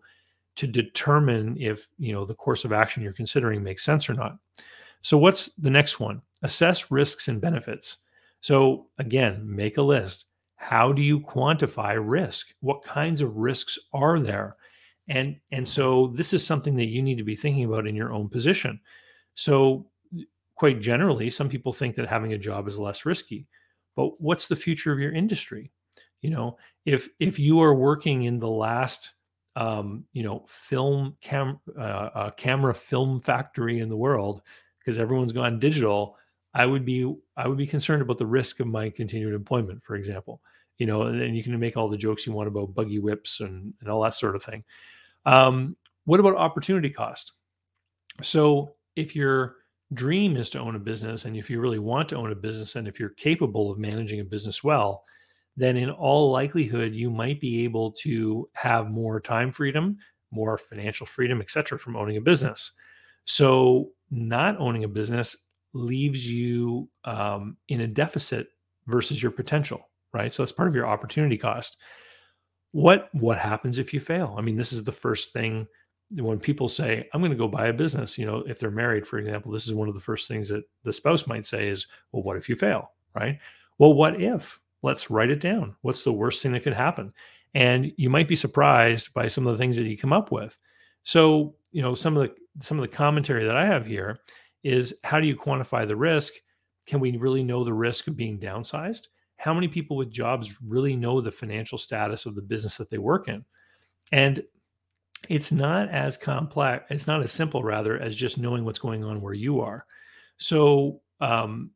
to 0.55 0.67
determine 0.67 1.55
if, 1.59 1.87
you 1.97 2.11
know, 2.11 2.25
the 2.25 2.33
course 2.35 2.65
of 2.65 2.73
action 2.73 3.01
you're 3.01 3.13
considering 3.13 3.63
makes 3.63 3.85
sense 3.85 4.09
or 4.09 4.13
not. 4.13 4.37
So 5.01 5.17
what's 5.17 5.55
the 5.55 5.69
next 5.69 5.99
one? 5.99 6.21
Assess 6.41 6.91
risks 6.91 7.27
and 7.27 7.39
benefits. 7.39 7.97
So 8.41 8.87
again, 8.97 9.41
make 9.43 9.77
a 9.77 9.81
list 9.81 10.25
how 10.57 10.91
do 10.91 11.01
you 11.01 11.19
quantify 11.19 11.97
risk? 11.99 12.53
What 12.59 12.83
kinds 12.83 13.21
of 13.21 13.37
risks 13.37 13.79
are 13.93 14.19
there? 14.19 14.57
And 15.07 15.37
and 15.51 15.65
so 15.65 16.07
this 16.07 16.33
is 16.33 16.45
something 16.45 16.75
that 16.75 16.87
you 16.87 17.01
need 17.01 17.17
to 17.17 17.23
be 17.23 17.35
thinking 17.35 17.63
about 17.63 17.87
in 17.87 17.95
your 17.95 18.11
own 18.11 18.27
position. 18.27 18.79
So 19.35 19.87
quite 20.55 20.81
generally 20.81 21.29
some 21.29 21.47
people 21.47 21.71
think 21.71 21.95
that 21.95 22.07
having 22.09 22.33
a 22.33 22.37
job 22.37 22.67
is 22.67 22.79
less 22.79 23.05
risky 23.05 23.47
but 23.97 24.21
what's 24.21 24.47
the 24.47 24.55
future 24.55 24.93
of 24.93 24.99
your 24.99 25.11
industry? 25.11 25.71
You 26.21 26.29
know 26.31 26.57
if 26.85 27.09
if 27.19 27.37
you 27.37 27.59
are 27.61 27.73
working 27.73 28.23
in 28.23 28.39
the 28.39 28.49
last 28.49 29.11
um, 29.55 30.05
you 30.13 30.23
know 30.23 30.45
film 30.47 31.17
cam 31.21 31.59
uh, 31.77 31.81
uh, 31.81 32.31
camera 32.31 32.73
film 32.73 33.19
factory 33.19 33.79
in 33.79 33.89
the 33.89 33.97
world 33.97 34.41
because 34.79 34.99
everyone's 34.99 35.33
gone 35.33 35.59
digital 35.59 36.15
I 36.57 36.65
would 36.65 36.83
be 36.83 37.15
I 37.37 37.47
would 37.47 37.57
be 37.57 37.67
concerned 37.67 38.01
about 38.01 38.17
the 38.17 38.25
risk 38.25 38.59
of 38.59 38.65
my 38.65 38.89
continued 38.89 39.35
employment, 39.35 39.83
for 39.83 39.95
example. 39.95 40.41
You 40.79 40.87
know, 40.87 41.03
and, 41.03 41.21
and 41.21 41.37
you 41.37 41.43
can 41.43 41.57
make 41.59 41.77
all 41.77 41.87
the 41.87 41.97
jokes 41.97 42.25
you 42.25 42.33
want 42.33 42.47
about 42.47 42.73
buggy 42.73 42.97
whips 42.97 43.41
and, 43.41 43.73
and 43.79 43.89
all 43.89 44.01
that 44.01 44.15
sort 44.15 44.35
of 44.35 44.41
thing. 44.41 44.63
Um, 45.25 45.77
what 46.05 46.19
about 46.19 46.35
opportunity 46.35 46.89
cost? 46.89 47.33
So 48.23 48.73
if 48.95 49.15
your 49.15 49.57
dream 49.93 50.35
is 50.35 50.49
to 50.51 50.59
own 50.59 50.75
a 50.75 50.79
business, 50.79 51.25
and 51.25 51.37
if 51.37 51.47
you 51.47 51.59
really 51.59 51.79
want 51.79 52.09
to 52.09 52.15
own 52.15 52.31
a 52.31 52.35
business, 52.35 52.75
and 52.75 52.87
if 52.87 52.99
you're 52.99 53.09
capable 53.09 53.69
of 53.69 53.77
managing 53.77 54.19
a 54.19 54.23
business 54.23 54.63
well, 54.63 55.03
then 55.57 55.77
in 55.77 55.91
all 55.91 56.31
likelihood 56.31 56.93
you 56.93 57.11
might 57.11 57.39
be 57.39 57.63
able 57.65 57.91
to 57.91 58.49
have 58.53 58.89
more 58.89 59.19
time 59.19 59.51
freedom, 59.51 59.97
more 60.31 60.57
financial 60.57 61.05
freedom, 61.05 61.39
etc., 61.39 61.77
from 61.77 61.95
owning 61.95 62.17
a 62.17 62.21
business. 62.21 62.71
So 63.25 63.91
not 64.09 64.59
owning 64.59 64.85
a 64.85 64.87
business 64.87 65.46
leaves 65.77 66.29
you 66.29 66.89
um, 67.05 67.57
in 67.69 67.81
a 67.81 67.87
deficit 67.87 68.47
versus 68.87 69.21
your 69.21 69.31
potential, 69.31 69.89
right? 70.13 70.33
So 70.33 70.43
it's 70.43 70.51
part 70.51 70.67
of 70.67 70.75
your 70.75 70.87
opportunity 70.87 71.37
cost. 71.37 71.77
What 72.71 73.09
what 73.13 73.37
happens 73.37 73.77
if 73.77 73.93
you 73.93 73.99
fail? 73.99 74.35
I 74.37 74.41
mean, 74.41 74.57
this 74.57 74.73
is 74.73 74.83
the 74.83 74.91
first 74.91 75.33
thing 75.33 75.67
when 76.11 76.39
people 76.39 76.67
say, 76.67 77.07
"I'm 77.13 77.21
going 77.21 77.31
to 77.31 77.37
go 77.37 77.47
buy 77.47 77.67
a 77.67 77.73
business." 77.73 78.17
You 78.17 78.25
know, 78.25 78.43
if 78.47 78.59
they're 78.59 78.71
married, 78.71 79.07
for 79.07 79.19
example, 79.19 79.51
this 79.51 79.67
is 79.67 79.73
one 79.73 79.87
of 79.87 79.95
the 79.95 80.01
first 80.01 80.27
things 80.27 80.49
that 80.49 80.63
the 80.83 80.93
spouse 80.93 81.27
might 81.27 81.45
say 81.45 81.69
is, 81.69 81.87
"Well, 82.11 82.23
what 82.23 82.37
if 82.37 82.49
you 82.49 82.55
fail?" 82.55 82.91
Right? 83.15 83.39
Well, 83.77 83.93
what 83.93 84.21
if? 84.21 84.59
Let's 84.83 85.09
write 85.09 85.31
it 85.31 85.39
down. 85.39 85.75
What's 85.81 86.03
the 86.03 86.13
worst 86.13 86.41
thing 86.41 86.51
that 86.53 86.63
could 86.63 86.73
happen? 86.73 87.13
And 87.53 87.91
you 87.97 88.09
might 88.09 88.27
be 88.27 88.35
surprised 88.35 89.13
by 89.13 89.27
some 89.27 89.47
of 89.47 89.53
the 89.53 89.57
things 89.57 89.75
that 89.77 89.85
you 89.85 89.97
come 89.97 90.13
up 90.13 90.31
with. 90.31 90.57
So, 91.03 91.55
you 91.71 91.81
know, 91.81 91.95
some 91.95 92.17
of 92.17 92.27
the 92.27 92.35
some 92.63 92.77
of 92.77 92.81
the 92.81 92.95
commentary 92.95 93.45
that 93.45 93.55
I 93.55 93.65
have 93.65 93.85
here 93.85 94.19
is 94.63 94.93
how 95.03 95.19
do 95.19 95.27
you 95.27 95.35
quantify 95.35 95.87
the 95.87 95.95
risk? 95.95 96.33
Can 96.85 96.99
we 96.99 97.15
really 97.17 97.43
know 97.43 97.63
the 97.63 97.73
risk 97.73 98.07
of 98.07 98.15
being 98.15 98.39
downsized? 98.39 99.07
How 99.37 99.53
many 99.53 99.67
people 99.67 99.97
with 99.97 100.11
jobs 100.11 100.57
really 100.61 100.95
know 100.95 101.21
the 101.21 101.31
financial 101.31 101.77
status 101.77 102.25
of 102.25 102.35
the 102.35 102.41
business 102.41 102.77
that 102.77 102.89
they 102.89 102.97
work 102.97 103.27
in? 103.27 103.45
And 104.11 104.43
it's 105.29 105.51
not 105.51 105.89
as 105.89 106.17
complex, 106.17 106.85
it's 106.89 107.07
not 107.07 107.21
as 107.21 107.31
simple, 107.31 107.63
rather, 107.63 107.99
as 107.99 108.15
just 108.15 108.37
knowing 108.37 108.63
what's 108.63 108.79
going 108.79 109.03
on 109.03 109.21
where 109.21 109.33
you 109.33 109.59
are. 109.59 109.85
So, 110.37 111.01
um, 111.19 111.71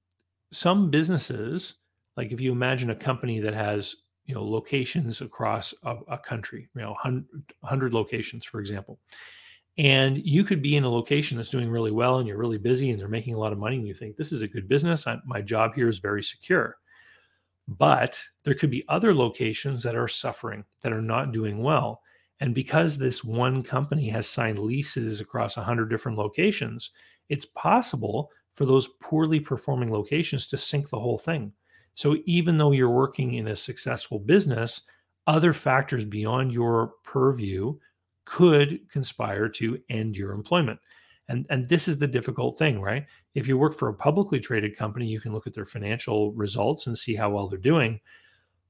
some 0.52 0.90
businesses, 0.90 1.76
like 2.18 2.32
if 2.32 2.42
you 2.42 2.52
imagine 2.52 2.90
a 2.90 2.96
company 2.96 3.40
that 3.40 3.54
has 3.54 3.96
you 4.26 4.36
know 4.36 4.44
locations 4.44 5.22
across 5.22 5.74
a, 5.84 5.98
a 6.10 6.18
country, 6.18 6.70
you 6.76 6.82
know, 6.82 6.92
100, 6.92 7.26
100 7.62 7.94
locations, 7.94 8.46
for 8.46 8.60
example, 8.60 9.00
and 9.78 10.18
you 10.18 10.44
could 10.44 10.62
be 10.62 10.75
in 10.75 10.84
a 10.84 10.90
location 10.90 11.38
that's 11.38 11.50
doing 11.50 11.70
really 11.70 11.92
well 11.92 12.20
and 12.20 12.28
you're 12.28 12.38
really 12.38 12.58
busy 12.58 12.92
and 12.92 13.00
they're 13.00 13.08
making 13.08 13.36
a 13.36 13.40
lot 13.40 13.54
of 13.54 13.60
money 13.60 13.78
and 13.78 13.88
you 13.88 13.94
think 13.94 14.16
this 14.16 14.32
is 14.32 14.42
a 14.42 14.48
good 14.48 14.68
business. 14.68 15.08
I, 15.08 15.18
my 15.25 15.42
job 15.42 15.74
here 15.74 15.88
is 15.88 16.00
very 16.00 16.24
secure. 16.24 16.78
But 17.68 18.22
there 18.44 18.54
could 18.54 18.70
be 18.70 18.84
other 18.90 19.13
locations 19.13 19.82
that 19.84 19.96
are 19.96 20.08
suffering 20.08 20.66
that 20.82 20.92
are 20.92 21.01
not 21.01 21.32
doing 21.32 21.63
well. 21.63 22.01
And 22.42 22.54
because 22.54 22.98
this 22.98 23.24
one 23.24 23.62
company 23.62 24.10
has 24.10 24.28
signed 24.28 24.60
leases 24.60 25.22
across 25.22 25.58
100 25.58 25.90
different 25.90 26.18
locations, 26.18 26.92
it's 27.30 27.46
possible 27.46 28.30
for 28.54 28.66
those 28.66 28.90
poorly 29.00 29.40
performing 29.40 29.92
locations 29.92 30.48
to 30.48 30.58
sink 30.58 30.90
the 30.90 31.00
whole 31.00 31.20
thing. 31.20 31.54
So 31.94 32.18
even 32.25 32.58
though 32.58 32.72
you're 32.72 32.90
working 32.90 33.36
in 33.36 33.48
a 33.48 33.56
successful 33.56 34.20
business, 34.20 34.82
other 35.28 35.54
factors 35.54 36.04
beyond 36.04 36.51
your 36.51 36.94
purview 37.04 37.78
could 38.25 38.80
conspire 38.90 39.50
to 39.50 39.80
end 39.90 40.16
your 40.16 40.32
employment. 40.32 40.80
And, 41.28 41.46
and 41.50 41.68
this 41.68 41.88
is 41.88 41.98
the 41.98 42.08
difficult 42.08 42.58
thing, 42.58 42.82
right? 42.82 43.06
If 43.36 43.48
you 43.48 43.58
work 43.58 43.74
for 43.74 43.88
a 43.88 43.94
publicly 43.94 44.40
traded 44.40 44.78
company, 44.78 45.06
you 45.06 45.22
can 45.22 45.34
look 45.34 45.48
at 45.48 45.54
their 45.54 45.66
financial 45.66 46.34
results 46.34 46.88
and 46.88 46.98
see 46.98 47.16
how 47.16 47.30
well 47.30 47.48
they're 47.48 47.60
doing. 47.60 48.00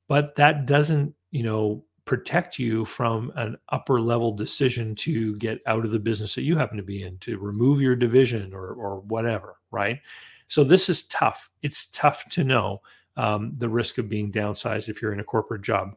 But 0.08 0.36
that 0.36 0.68
doesn't, 0.68 1.16
you 1.32 1.44
know, 1.44 1.84
protect 2.06 2.60
you 2.60 2.84
from 2.86 3.32
an 3.36 3.58
upper 3.70 4.02
level 4.02 4.32
decision 4.32 4.96
to 4.96 5.36
get 5.38 5.60
out 5.66 5.86
of 5.86 5.92
the 5.92 6.00
business 6.00 6.36
that 6.36 6.44
you 6.44 6.58
happen 6.58 6.78
to 6.78 6.84
be 6.84 7.04
in, 7.04 7.18
to 7.20 7.38
remove 7.38 7.80
your 7.82 7.96
division 7.96 8.54
or, 8.54 8.74
or 8.74 9.00
whatever, 9.02 9.56
right? 9.72 10.00
So 10.48 10.64
this 10.64 10.90
is 10.90 11.04
tough. 11.08 11.50
It's 11.62 11.86
tough 11.88 12.26
to 12.32 12.44
know 12.44 12.82
um, 13.18 13.54
the 13.58 13.70
risk 13.70 13.98
of 13.98 14.10
being 14.10 14.32
downsized 14.32 14.90
if 14.90 15.02
you're 15.02 15.14
in 15.14 15.20
a 15.20 15.24
corporate 15.24 15.62
job. 15.62 15.96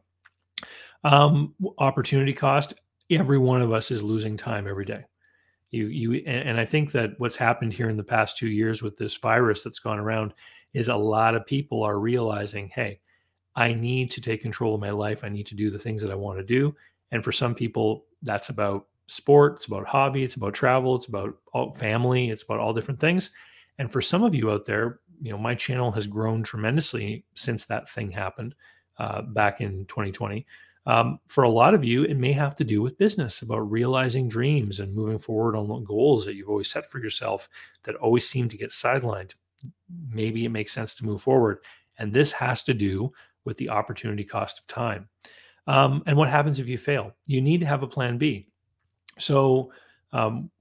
Um, 1.03 1.53
opportunity 1.77 2.33
cost. 2.33 2.73
Every 3.09 3.37
one 3.37 3.61
of 3.61 3.71
us 3.71 3.91
is 3.91 4.01
losing 4.01 4.37
time 4.37 4.67
every 4.67 4.85
day. 4.85 5.05
You, 5.71 5.87
you, 5.87 6.13
and, 6.25 6.59
I 6.59 6.65
think 6.65 6.91
that 6.93 7.11
what's 7.17 7.35
happened 7.35 7.73
here 7.73 7.89
in 7.89 7.97
the 7.97 8.03
past 8.03 8.37
two 8.37 8.47
years 8.47 8.81
with 8.81 8.95
this 8.97 9.17
virus 9.17 9.63
that's 9.63 9.79
gone 9.79 9.99
around 9.99 10.33
is 10.73 10.87
a 10.87 10.95
lot 10.95 11.35
of 11.35 11.45
people 11.45 11.83
are 11.83 11.99
realizing, 11.99 12.69
hey, 12.69 12.99
I 13.55 13.73
need 13.73 14.11
to 14.11 14.21
take 14.21 14.41
control 14.41 14.75
of 14.75 14.81
my 14.81 14.91
life. 14.91 15.23
I 15.23 15.29
need 15.29 15.47
to 15.47 15.55
do 15.55 15.69
the 15.69 15.79
things 15.79 16.01
that 16.01 16.11
I 16.11 16.15
want 16.15 16.39
to 16.39 16.45
do. 16.45 16.75
And 17.11 17.23
for 17.23 17.31
some 17.31 17.55
people, 17.55 18.05
that's 18.21 18.49
about 18.49 18.87
sport, 19.07 19.57
it's 19.57 19.65
about 19.65 19.85
hobby, 19.85 20.23
it's 20.23 20.35
about 20.35 20.53
travel, 20.53 20.95
it's 20.95 21.07
about 21.07 21.37
family, 21.77 22.29
it's 22.29 22.43
about 22.43 22.59
all 22.59 22.73
different 22.73 22.99
things. 22.99 23.31
And 23.77 23.91
for 23.91 24.01
some 24.01 24.23
of 24.23 24.33
you 24.33 24.51
out 24.51 24.65
there, 24.65 24.99
you 25.21 25.31
know, 25.31 25.37
my 25.37 25.55
channel 25.55 25.91
has 25.91 26.07
grown 26.07 26.43
tremendously 26.43 27.25
since 27.35 27.65
that 27.65 27.89
thing 27.89 28.11
happened 28.11 28.55
uh, 28.97 29.21
back 29.21 29.61
in 29.61 29.85
2020. 29.85 30.45
Um, 30.87 31.19
for 31.27 31.43
a 31.43 31.49
lot 31.49 31.73
of 31.73 31.83
you, 31.83 32.03
it 32.03 32.17
may 32.17 32.31
have 32.33 32.55
to 32.55 32.63
do 32.63 32.81
with 32.81 32.97
business, 32.97 33.41
about 33.41 33.71
realizing 33.71 34.27
dreams 34.27 34.79
and 34.79 34.93
moving 34.93 35.17
forward 35.17 35.55
on 35.55 35.83
goals 35.83 36.25
that 36.25 36.35
you've 36.35 36.49
always 36.49 36.69
set 36.69 36.85
for 36.85 36.99
yourself 36.99 37.49
that 37.83 37.95
always 37.95 38.29
seem 38.29 38.49
to 38.49 38.57
get 38.57 38.69
sidelined. 38.69 39.33
Maybe 40.11 40.45
it 40.45 40.49
makes 40.49 40.73
sense 40.73 40.93
to 40.95 41.05
move 41.05 41.21
forward. 41.21 41.59
And 41.97 42.13
this 42.13 42.31
has 42.33 42.61
to 42.63 42.73
do 42.73 43.11
with 43.45 43.57
the 43.57 43.69
opportunity 43.69 44.23
cost 44.23 44.59
of 44.59 44.67
time. 44.67 45.07
Um, 45.67 46.03
and 46.05 46.15
what 46.17 46.29
happens 46.29 46.59
if 46.59 46.69
you 46.69 46.77
fail? 46.77 47.13
You 47.25 47.41
need 47.41 47.61
to 47.61 47.65
have 47.65 47.83
a 47.83 47.87
plan 47.87 48.17
B. 48.17 48.47
So 49.17 49.71
um, 50.13 50.51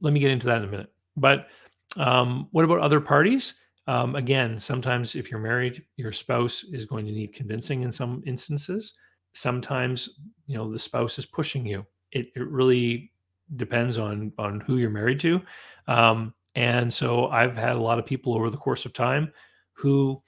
let 0.00 0.12
me 0.12 0.20
get 0.20 0.30
into 0.30 0.46
that 0.46 0.58
in 0.58 0.68
a 0.68 0.70
minute. 0.70 0.92
But 1.16 1.48
um, 1.96 2.48
what 2.52 2.64
about 2.64 2.80
other 2.80 3.00
parties? 3.00 3.54
Um, 3.86 4.14
again, 4.14 4.58
sometimes 4.58 5.16
if 5.16 5.30
you're 5.30 5.40
married, 5.40 5.84
your 5.96 6.12
spouse 6.12 6.64
is 6.64 6.86
going 6.86 7.04
to 7.06 7.12
need 7.12 7.34
convincing 7.34 7.82
in 7.82 7.92
some 7.92 8.22
instances. 8.24 8.94
Sometimes, 9.32 10.20
you 10.46 10.56
know, 10.56 10.70
the 10.70 10.78
spouse 10.78 11.18
is 11.18 11.26
pushing 11.26 11.66
you. 11.66 11.86
It, 12.12 12.30
it 12.34 12.48
really 12.48 13.12
depends 13.56 13.98
on 13.98 14.32
on 14.38 14.60
who 14.60 14.76
you're 14.76 14.90
married 14.90 15.20
to. 15.20 15.40
Um, 15.86 16.34
and 16.54 16.92
so 16.92 17.28
I've 17.28 17.56
had 17.56 17.76
a 17.76 17.80
lot 17.80 17.98
of 17.98 18.06
people 18.06 18.34
over 18.34 18.50
the 18.50 18.56
course 18.56 18.84
of 18.84 18.92
time 18.92 19.32
who 19.72 20.20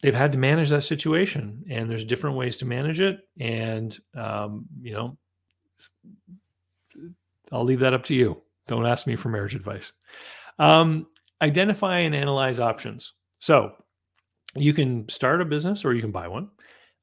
they've 0.00 0.14
had 0.14 0.32
to 0.32 0.38
manage 0.38 0.70
that 0.70 0.82
situation 0.82 1.62
and 1.68 1.90
there's 1.90 2.04
different 2.04 2.36
ways 2.36 2.56
to 2.58 2.64
manage 2.64 3.00
it. 3.00 3.20
And 3.38 3.98
um, 4.14 4.66
you 4.80 4.92
know 4.92 5.18
i'll 7.52 7.64
leave 7.64 7.80
that 7.80 7.94
up 7.94 8.04
to 8.04 8.14
you. 8.14 8.40
Don't 8.66 8.86
ask 8.86 9.06
me 9.06 9.16
for 9.16 9.28
marriage 9.28 9.54
advice. 9.54 9.92
Um, 10.58 11.06
identify 11.42 11.98
and 12.00 12.14
analyze 12.14 12.60
options. 12.60 13.14
So 13.40 13.72
you 14.54 14.72
can 14.72 15.08
start 15.08 15.40
a 15.40 15.44
business 15.44 15.84
or 15.84 15.94
you 15.94 16.00
can 16.00 16.12
buy 16.12 16.28
one 16.28 16.50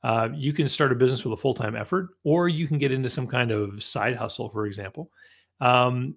uh, 0.07 0.29
you 0.33 0.53
can 0.53 0.67
start 0.67 0.91
a 0.91 0.95
business 0.95 1.25
with 1.25 1.33
a 1.33 1.41
full-time 1.41 1.75
effort 1.75 2.09
or 2.23 2.47
you 2.47 2.67
can 2.67 2.77
get 2.77 2.91
into 2.91 3.09
some 3.09 3.27
kind 3.27 3.51
of 3.51 3.83
side 3.83 4.15
hustle 4.15 4.49
for 4.49 4.65
example 4.65 5.11
um, 5.59 6.15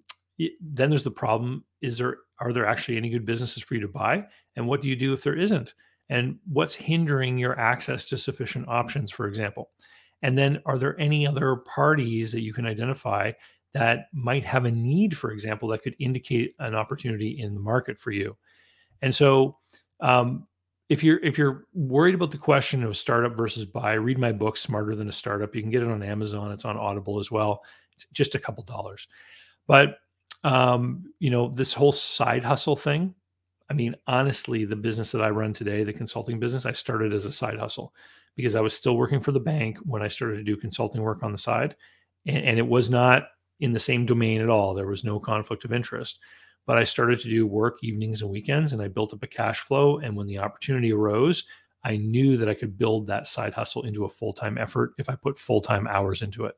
then 0.61 0.89
there's 0.89 1.03
the 1.03 1.11
problem 1.11 1.63
is 1.81 1.97
there 1.97 2.17
are 2.39 2.53
there 2.53 2.65
actually 2.65 2.97
any 2.97 3.09
good 3.09 3.25
businesses 3.25 3.63
for 3.63 3.75
you 3.75 3.81
to 3.81 3.87
buy 3.87 4.23
and 4.55 4.65
what 4.65 4.81
do 4.81 4.89
you 4.89 4.95
do 4.95 5.13
if 5.13 5.23
there 5.23 5.37
isn't 5.37 5.73
and 6.11 6.37
what's 6.51 6.75
hindering 6.75 7.37
your 7.37 7.57
access 7.57 8.05
to 8.05 8.17
sufficient 8.17 8.67
options, 8.67 9.11
for 9.11 9.27
example. 9.27 9.71
And 10.21 10.37
then, 10.37 10.61
are 10.65 10.77
there 10.77 10.99
any 10.99 11.25
other 11.25 11.55
parties 11.55 12.33
that 12.33 12.41
you 12.41 12.53
can 12.53 12.67
identify 12.67 13.31
that 13.73 14.07
might 14.13 14.43
have 14.43 14.65
a 14.65 14.71
need, 14.71 15.17
for 15.17 15.31
example, 15.31 15.69
that 15.69 15.81
could 15.81 15.95
indicate 15.99 16.53
an 16.59 16.75
opportunity 16.75 17.39
in 17.39 17.55
the 17.55 17.61
market 17.61 17.97
for 17.97 18.11
you? 18.11 18.37
And 19.01 19.15
so, 19.15 19.57
um, 20.01 20.47
if 20.91 21.05
you're 21.05 21.19
if 21.23 21.37
you're 21.37 21.67
worried 21.73 22.15
about 22.15 22.31
the 22.31 22.37
question 22.37 22.83
of 22.83 22.97
startup 22.97 23.37
versus 23.37 23.63
buy, 23.63 23.93
read 23.93 24.19
my 24.19 24.33
book, 24.33 24.57
Smarter 24.57 24.93
Than 24.93 25.07
a 25.07 25.13
Startup. 25.13 25.55
You 25.55 25.61
can 25.61 25.71
get 25.71 25.83
it 25.83 25.87
on 25.87 26.03
Amazon. 26.03 26.51
It's 26.51 26.65
on 26.65 26.75
Audible 26.75 27.17
as 27.17 27.31
well. 27.31 27.63
It's 27.93 28.05
just 28.11 28.35
a 28.35 28.39
couple 28.39 28.65
dollars. 28.65 29.07
But 29.67 29.99
um, 30.43 31.05
you 31.19 31.29
know, 31.29 31.47
this 31.47 31.71
whole 31.71 31.93
side 31.93 32.43
hustle 32.43 32.75
thing, 32.75 33.15
I 33.69 33.73
mean, 33.73 33.95
honestly, 34.05 34.65
the 34.65 34.75
business 34.75 35.13
that 35.13 35.21
I 35.21 35.29
run 35.29 35.53
today, 35.53 35.85
the 35.85 35.93
consulting 35.93 36.41
business, 36.41 36.65
I 36.65 36.73
started 36.73 37.13
as 37.13 37.23
a 37.23 37.31
side 37.31 37.57
hustle 37.57 37.93
because 38.35 38.55
I 38.55 38.61
was 38.61 38.73
still 38.73 38.97
working 38.97 39.21
for 39.21 39.31
the 39.31 39.39
bank 39.39 39.77
when 39.85 40.01
I 40.01 40.09
started 40.09 40.35
to 40.39 40.43
do 40.43 40.57
consulting 40.57 41.01
work 41.01 41.23
on 41.23 41.31
the 41.31 41.37
side. 41.37 41.77
And, 42.25 42.43
and, 42.43 42.59
it 42.59 42.67
was 42.67 42.89
not 42.89 43.27
in 43.61 43.71
the 43.71 43.79
same 43.79 44.05
domain 44.05 44.41
at 44.41 44.49
all. 44.49 44.73
There 44.73 44.87
was 44.87 45.05
no 45.05 45.21
conflict 45.21 45.63
of 45.63 45.71
interest. 45.71 46.19
But 46.65 46.77
I 46.77 46.83
started 46.83 47.19
to 47.21 47.29
do 47.29 47.47
work 47.47 47.79
evenings 47.81 48.21
and 48.21 48.31
weekends 48.31 48.73
and 48.73 48.81
I 48.81 48.87
built 48.87 49.13
up 49.13 49.23
a 49.23 49.27
cash 49.27 49.59
flow. 49.61 49.97
And 49.99 50.15
when 50.15 50.27
the 50.27 50.39
opportunity 50.39 50.93
arose, 50.93 51.45
I 51.83 51.97
knew 51.97 52.37
that 52.37 52.49
I 52.49 52.53
could 52.53 52.77
build 52.77 53.07
that 53.07 53.27
side 53.27 53.53
hustle 53.53 53.83
into 53.83 54.05
a 54.05 54.09
full 54.09 54.33
time 54.33 54.57
effort 54.57 54.93
if 54.97 55.09
I 55.09 55.15
put 55.15 55.39
full 55.39 55.61
time 55.61 55.87
hours 55.87 56.21
into 56.21 56.45
it. 56.45 56.55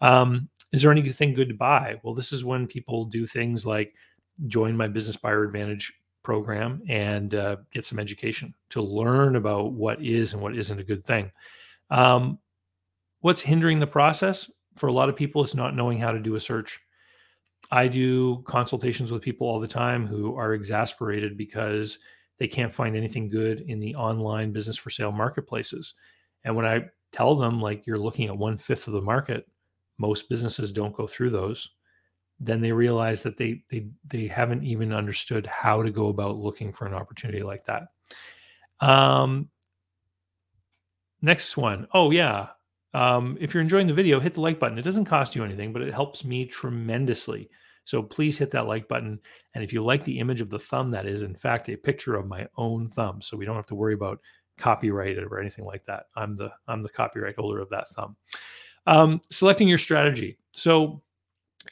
Um, 0.00 0.48
is 0.72 0.82
there 0.82 0.90
anything 0.90 1.34
good 1.34 1.48
to 1.48 1.54
buy? 1.54 2.00
Well, 2.02 2.14
this 2.14 2.32
is 2.32 2.44
when 2.44 2.66
people 2.66 3.04
do 3.04 3.26
things 3.26 3.66
like 3.66 3.94
join 4.46 4.76
my 4.76 4.88
business 4.88 5.16
buyer 5.16 5.44
advantage 5.44 5.92
program 6.22 6.82
and 6.88 7.34
uh, 7.34 7.56
get 7.70 7.84
some 7.84 7.98
education 7.98 8.54
to 8.70 8.80
learn 8.80 9.36
about 9.36 9.72
what 9.72 10.02
is 10.02 10.32
and 10.32 10.42
what 10.42 10.56
isn't 10.56 10.78
a 10.78 10.84
good 10.84 11.04
thing. 11.04 11.30
Um, 11.90 12.38
what's 13.20 13.40
hindering 13.40 13.80
the 13.80 13.86
process 13.86 14.50
for 14.76 14.86
a 14.86 14.92
lot 14.92 15.08
of 15.08 15.16
people 15.16 15.42
is 15.44 15.54
not 15.54 15.76
knowing 15.76 15.98
how 15.98 16.12
to 16.12 16.18
do 16.18 16.34
a 16.36 16.40
search. 16.40 16.80
I 17.72 17.88
do 17.88 18.42
consultations 18.46 19.10
with 19.10 19.22
people 19.22 19.48
all 19.48 19.58
the 19.58 19.66
time 19.66 20.06
who 20.06 20.36
are 20.36 20.54
exasperated 20.54 21.36
because 21.36 21.98
they 22.38 22.46
can't 22.46 22.72
find 22.72 22.96
anything 22.96 23.28
good 23.28 23.62
in 23.62 23.80
the 23.80 23.96
online 23.96 24.52
business 24.52 24.76
for 24.76 24.90
sale 24.90 25.10
marketplaces. 25.10 25.94
And 26.44 26.54
when 26.54 26.66
I 26.66 26.84
tell 27.10 27.34
them, 27.34 27.60
like, 27.60 27.86
you're 27.86 27.98
looking 27.98 28.28
at 28.28 28.36
one 28.36 28.56
fifth 28.56 28.86
of 28.86 28.94
the 28.94 29.00
market, 29.00 29.48
most 29.98 30.28
businesses 30.28 30.70
don't 30.70 30.94
go 30.94 31.06
through 31.06 31.30
those 31.30 31.70
then 32.42 32.60
they 32.60 32.72
realize 32.72 33.22
that 33.22 33.36
they 33.36 33.62
they 33.70 33.86
they 34.08 34.26
haven't 34.26 34.64
even 34.64 34.92
understood 34.92 35.46
how 35.46 35.80
to 35.82 35.90
go 35.90 36.08
about 36.08 36.36
looking 36.36 36.72
for 36.72 36.86
an 36.86 36.94
opportunity 36.94 37.42
like 37.42 37.64
that. 37.64 37.84
Um, 38.80 39.48
next 41.22 41.56
one. 41.56 41.86
Oh 41.94 42.10
yeah. 42.10 42.48
Um, 42.94 43.38
if 43.40 43.54
you're 43.54 43.62
enjoying 43.62 43.86
the 43.86 43.94
video, 43.94 44.20
hit 44.20 44.34
the 44.34 44.40
like 44.40 44.58
button. 44.58 44.76
It 44.76 44.82
doesn't 44.82 45.06
cost 45.06 45.36
you 45.36 45.44
anything, 45.44 45.72
but 45.72 45.82
it 45.82 45.94
helps 45.94 46.24
me 46.24 46.44
tremendously. 46.44 47.48
So 47.84 48.02
please 48.02 48.38
hit 48.38 48.50
that 48.52 48.66
like 48.66 48.88
button. 48.88 49.18
And 49.54 49.64
if 49.64 49.72
you 49.72 49.84
like 49.84 50.04
the 50.04 50.18
image 50.18 50.40
of 50.40 50.50
the 50.50 50.58
thumb, 50.58 50.90
that 50.92 51.06
is 51.06 51.22
in 51.22 51.34
fact 51.34 51.68
a 51.68 51.76
picture 51.76 52.14
of 52.14 52.26
my 52.26 52.46
own 52.56 52.88
thumb. 52.88 53.20
So 53.20 53.36
we 53.36 53.44
don't 53.44 53.56
have 53.56 53.66
to 53.66 53.74
worry 53.74 53.94
about 53.94 54.20
copyright 54.58 55.18
or 55.18 55.40
anything 55.40 55.64
like 55.64 55.84
that. 55.86 56.04
I'm 56.16 56.36
the 56.36 56.50
I'm 56.68 56.82
the 56.82 56.88
copyright 56.88 57.36
holder 57.36 57.60
of 57.60 57.70
that 57.70 57.88
thumb. 57.88 58.16
Um, 58.86 59.20
selecting 59.30 59.68
your 59.68 59.78
strategy. 59.78 60.38
So 60.52 61.02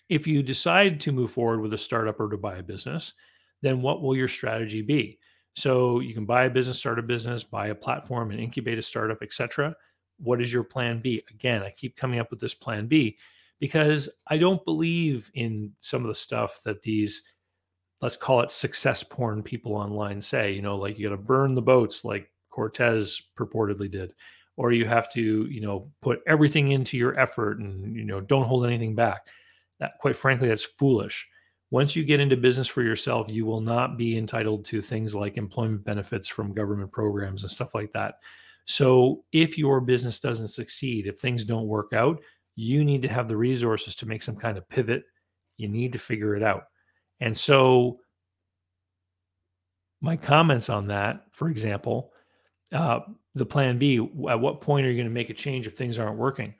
if 0.08 0.26
you 0.26 0.42
decide 0.42 1.00
to 1.00 1.12
move 1.12 1.30
forward 1.30 1.60
with 1.60 1.74
a 1.74 1.78
startup 1.78 2.20
or 2.20 2.28
to 2.28 2.36
buy 2.36 2.58
a 2.58 2.62
business, 2.62 3.14
then 3.62 3.82
what 3.82 4.02
will 4.02 4.16
your 4.16 4.28
strategy 4.28 4.82
be? 4.82 5.18
So 5.54 6.00
you 6.00 6.14
can 6.14 6.26
buy 6.26 6.44
a 6.44 6.50
business, 6.50 6.78
start 6.78 6.98
a 6.98 7.02
business, 7.02 7.42
buy 7.42 7.68
a 7.68 7.74
platform 7.74 8.30
and 8.30 8.40
incubate 8.40 8.78
a 8.78 8.82
startup, 8.82 9.18
etc. 9.22 9.74
What 10.18 10.40
is 10.40 10.52
your 10.52 10.62
plan 10.62 11.00
B? 11.00 11.20
Again, 11.30 11.62
I 11.62 11.70
keep 11.70 11.96
coming 11.96 12.20
up 12.20 12.30
with 12.30 12.40
this 12.40 12.54
plan 12.54 12.86
B 12.86 13.18
because 13.60 14.08
I 14.26 14.38
don't 14.38 14.64
believe 14.64 15.30
in 15.34 15.72
some 15.80 16.02
of 16.02 16.08
the 16.08 16.14
stuff 16.14 16.60
that 16.64 16.82
these 16.82 17.22
let's 18.00 18.16
call 18.16 18.40
it 18.40 18.50
success 18.50 19.02
porn 19.02 19.42
people 19.42 19.74
online 19.74 20.22
say, 20.22 20.52
you 20.52 20.62
know, 20.62 20.76
like 20.76 20.98
you 20.98 21.08
got 21.08 21.14
to 21.14 21.20
burn 21.20 21.54
the 21.54 21.62
boats 21.62 22.02
like 22.04 22.30
Cortez 22.48 23.20
purportedly 23.38 23.90
did 23.90 24.14
or 24.56 24.72
you 24.72 24.86
have 24.86 25.12
to, 25.12 25.46
you 25.46 25.60
know, 25.60 25.90
put 26.00 26.20
everything 26.26 26.70
into 26.72 26.96
your 26.96 27.18
effort 27.20 27.58
and 27.58 27.94
you 27.94 28.04
know, 28.04 28.20
don't 28.20 28.46
hold 28.46 28.64
anything 28.66 28.94
back. 28.94 29.26
That 29.78 29.92
quite 30.00 30.16
frankly 30.16 30.48
that's 30.48 30.64
foolish. 30.64 31.28
Once 31.70 31.94
you 31.94 32.02
get 32.02 32.20
into 32.20 32.36
business 32.36 32.66
for 32.66 32.82
yourself 32.82 33.26
you 33.28 33.44
will 33.44 33.60
not 33.60 33.98
be 33.98 34.16
entitled 34.16 34.64
to 34.64 34.80
things 34.80 35.14
like 35.14 35.36
employment 35.36 35.84
benefits 35.84 36.26
from 36.26 36.54
government 36.54 36.90
programs 36.90 37.42
and 37.42 37.50
stuff 37.50 37.74
like 37.74 37.92
that. 37.92 38.14
So 38.64 39.24
if 39.32 39.58
your 39.58 39.80
business 39.80 40.20
doesn't 40.20 40.48
succeed 40.48 41.06
if 41.06 41.18
things 41.18 41.44
don't 41.44 41.66
work 41.66 41.92
out 41.92 42.22
you 42.56 42.84
need 42.84 43.02
to 43.02 43.08
have 43.08 43.28
the 43.28 43.36
resources 43.36 43.94
to 43.96 44.06
make 44.06 44.22
some 44.22 44.36
kind 44.36 44.58
of 44.58 44.68
pivot. 44.68 45.04
You 45.56 45.68
need 45.68 45.92
to 45.92 45.98
figure 45.98 46.36
it 46.36 46.42
out. 46.42 46.64
And 47.20 47.36
so, 47.36 48.00
my 50.00 50.16
comments 50.16 50.70
on 50.70 50.86
that, 50.86 51.24
for 51.32 51.48
example, 51.50 52.12
uh, 52.72 53.00
the 53.34 53.44
plan 53.44 53.78
B, 53.78 53.98
at 54.28 54.40
what 54.40 54.60
point 54.60 54.86
are 54.86 54.90
you 54.90 54.96
going 54.96 55.08
to 55.08 55.12
make 55.12 55.30
a 55.30 55.34
change 55.34 55.66
if 55.66 55.76
things 55.76 55.98
aren't 55.98 56.16
working? 56.16 56.54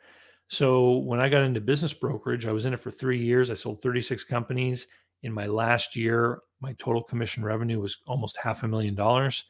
So, 0.48 0.98
when 0.98 1.20
I 1.20 1.28
got 1.28 1.42
into 1.42 1.60
business 1.60 1.94
brokerage, 1.94 2.46
I 2.46 2.52
was 2.52 2.66
in 2.66 2.74
it 2.74 2.80
for 2.80 2.90
three 2.90 3.22
years. 3.22 3.50
I 3.50 3.54
sold 3.54 3.80
36 3.80 4.24
companies. 4.24 4.88
In 5.22 5.32
my 5.32 5.46
last 5.46 5.96
year, 5.96 6.40
my 6.60 6.72
total 6.74 7.02
commission 7.02 7.44
revenue 7.44 7.80
was 7.80 7.98
almost 8.06 8.38
half 8.42 8.62
a 8.62 8.68
million 8.68 8.94
dollars. 8.94 9.44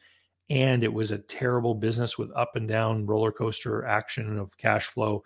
And 0.49 0.83
it 0.83 0.91
was 0.91 1.11
a 1.11 1.17
terrible 1.17 1.73
business 1.73 2.17
with 2.17 2.29
up 2.35 2.55
and 2.55 2.67
down 2.67 3.05
roller 3.05 3.31
coaster 3.31 3.85
action 3.85 4.37
of 4.37 4.57
cash 4.57 4.87
flow. 4.87 5.23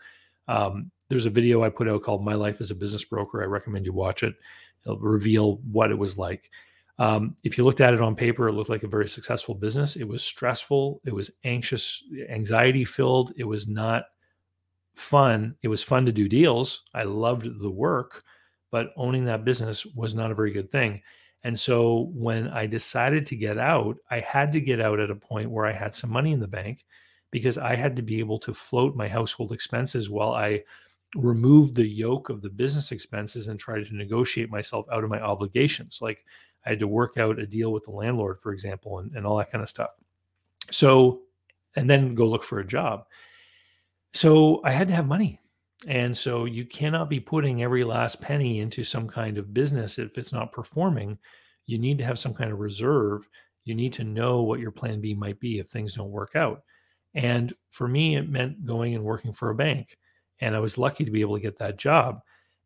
Um, 0.48 0.92
there's 1.10 1.26
a 1.26 1.32
video 1.32 1.64
I 1.64 1.70
put 1.70 1.88
out 1.88 2.04
called 2.04 2.24
My 2.24 2.34
Life 2.34 2.62
as 2.62 2.72
a 2.72 2.76
Business 2.76 3.04
Broker. 3.04 3.42
I 3.42 3.46
recommend 3.46 3.86
you 3.86 3.94
watch 3.94 4.24
it. 4.24 4.36
It'll 4.86 5.00
reveal 5.00 5.58
what 5.72 5.92
it 5.92 5.98
was 5.98 6.18
like. 6.18 6.50
Um, 6.98 7.36
if 7.44 7.58
you 7.58 7.66
looked 7.66 7.82
at 7.82 7.94
it 7.94 8.02
on 8.02 8.16
paper, 8.16 8.48
it 8.48 8.54
looked 8.54 8.70
like 8.70 8.84
a 8.84 8.88
very 8.88 9.08
successful 9.08 9.54
business. 9.54 9.96
It 9.96 10.08
was 10.08 10.24
stressful, 10.24 11.02
it 11.06 11.14
was 11.14 11.32
anxious, 11.44 12.04
anxiety 12.30 12.86
filled, 12.86 13.34
it 13.36 13.44
was 13.44 13.68
not 13.68 14.06
fun. 14.96 15.56
It 15.62 15.68
was 15.68 15.84
fun 15.84 16.06
to 16.06 16.12
do 16.12 16.30
deals. 16.30 16.84
I 16.94 17.04
loved 17.04 17.60
the 17.60 17.70
work, 17.70 18.24
but 18.72 18.94
owning 18.96 19.26
that 19.26 19.46
business 19.46 19.86
was 19.86 20.16
not 20.16 20.32
a 20.32 20.36
very 20.36 20.52
good 20.52 20.72
thing. 20.72 21.02
And 21.44 21.60
so 21.60 22.10
when 22.14 22.48
I 22.48 22.66
decided 22.66 23.26
to 23.28 23.36
get 23.36 23.58
out, 23.58 23.98
I 24.10 24.20
had 24.22 24.52
to 24.54 24.62
get 24.62 24.82
out 24.82 25.00
at 25.00 25.12
a 25.12 25.16
point 25.16 25.52
where 25.52 25.66
I 25.66 25.74
had 25.74 25.94
some 25.94 26.10
money 26.10 26.32
in 26.32 26.40
the 26.40 26.48
bank 26.48 26.86
because 27.30 27.58
I 27.58 27.76
had 27.76 27.96
to 27.98 28.02
be 28.02 28.20
able 28.20 28.40
to 28.40 28.54
float 28.54 28.96
my 28.96 29.08
household 29.08 29.52
expenses 29.52 30.10
while 30.10 30.32
I 30.32 30.64
removed 31.16 31.76
the 31.76 31.88
yoke 31.88 32.30
of 32.30 32.42
the 32.42 32.50
business 32.50 32.92
expenses 32.92 33.48
and 33.48 33.60
tried 33.60 33.86
to 33.86 33.96
negotiate 33.96 34.50
myself 34.50 34.86
out 34.92 35.04
of 35.04 35.10
my 35.10 35.22
obligations. 35.22 36.00
Like 36.02 36.26
I 36.66 36.70
had 36.70 36.80
to 36.80 36.88
work 36.88 37.18
out 37.18 37.40
a 37.40 37.46
deal 37.46 37.72
with 37.72 37.84
the 37.84 37.92
landlord, 37.92 38.40
for 38.42 38.52
example, 38.52 39.00
and, 39.00 39.16
and 39.16 39.26
all 39.26 39.38
that 39.38 39.52
kind 39.52 39.62
of 39.62 39.70
stuff. 39.70 39.92
So, 40.72 41.22
and 41.76 41.90
then 41.90 42.16
go 42.16 42.26
look 42.26 42.44
for 42.44 42.60
a 42.60 42.68
job. 42.68 43.06
So 44.14 44.62
I 44.64 44.72
had 44.72 44.88
to 44.88 44.94
have 44.94 45.08
money. 45.08 45.40
And 45.88 46.18
so 46.18 46.46
you 46.46 46.66
cannot 46.66 47.10
be 47.10 47.20
putting 47.20 47.62
every 47.62 47.84
last 47.84 48.22
penny 48.22 48.60
into 48.60 48.84
some 48.84 49.08
kind 49.08 49.38
of 49.38 49.54
business 49.54 50.00
if 50.00 50.18
it's 50.18 50.34
not 50.34 50.52
performing. 50.52 51.18
You 51.66 51.78
need 51.78 51.98
to 52.00 52.06
have 52.06 52.18
some 52.18 52.34
kind 52.34 52.52
of 52.52 52.60
reserve. 52.60 53.28
You 53.66 53.76
need 53.76 53.94
to 53.94 54.04
know 54.04 54.42
what 54.42 54.60
your 54.60 54.72
plan 54.72 55.02
B 55.02 55.14
might 55.14 55.40
be 55.40 55.60
if 55.60 55.68
things 55.68 55.94
don't 55.94 56.12
work 56.12 56.36
out. 56.36 56.64
And 57.14 57.54
for 57.70 57.88
me, 57.88 58.16
it 58.16 58.30
meant 58.30 58.66
going 58.66 58.96
and 58.96 59.04
working 59.04 59.32
for 59.32 59.50
a 59.50 59.56
bank. 59.56 59.98
And 60.40 60.56
I 60.56 60.60
was 60.60 60.78
lucky 60.78 61.06
to 61.06 61.12
be 61.12 61.22
able 61.22 61.36
to 61.36 61.42
get 61.42 61.58
that 61.58 61.78
job. 61.78 62.22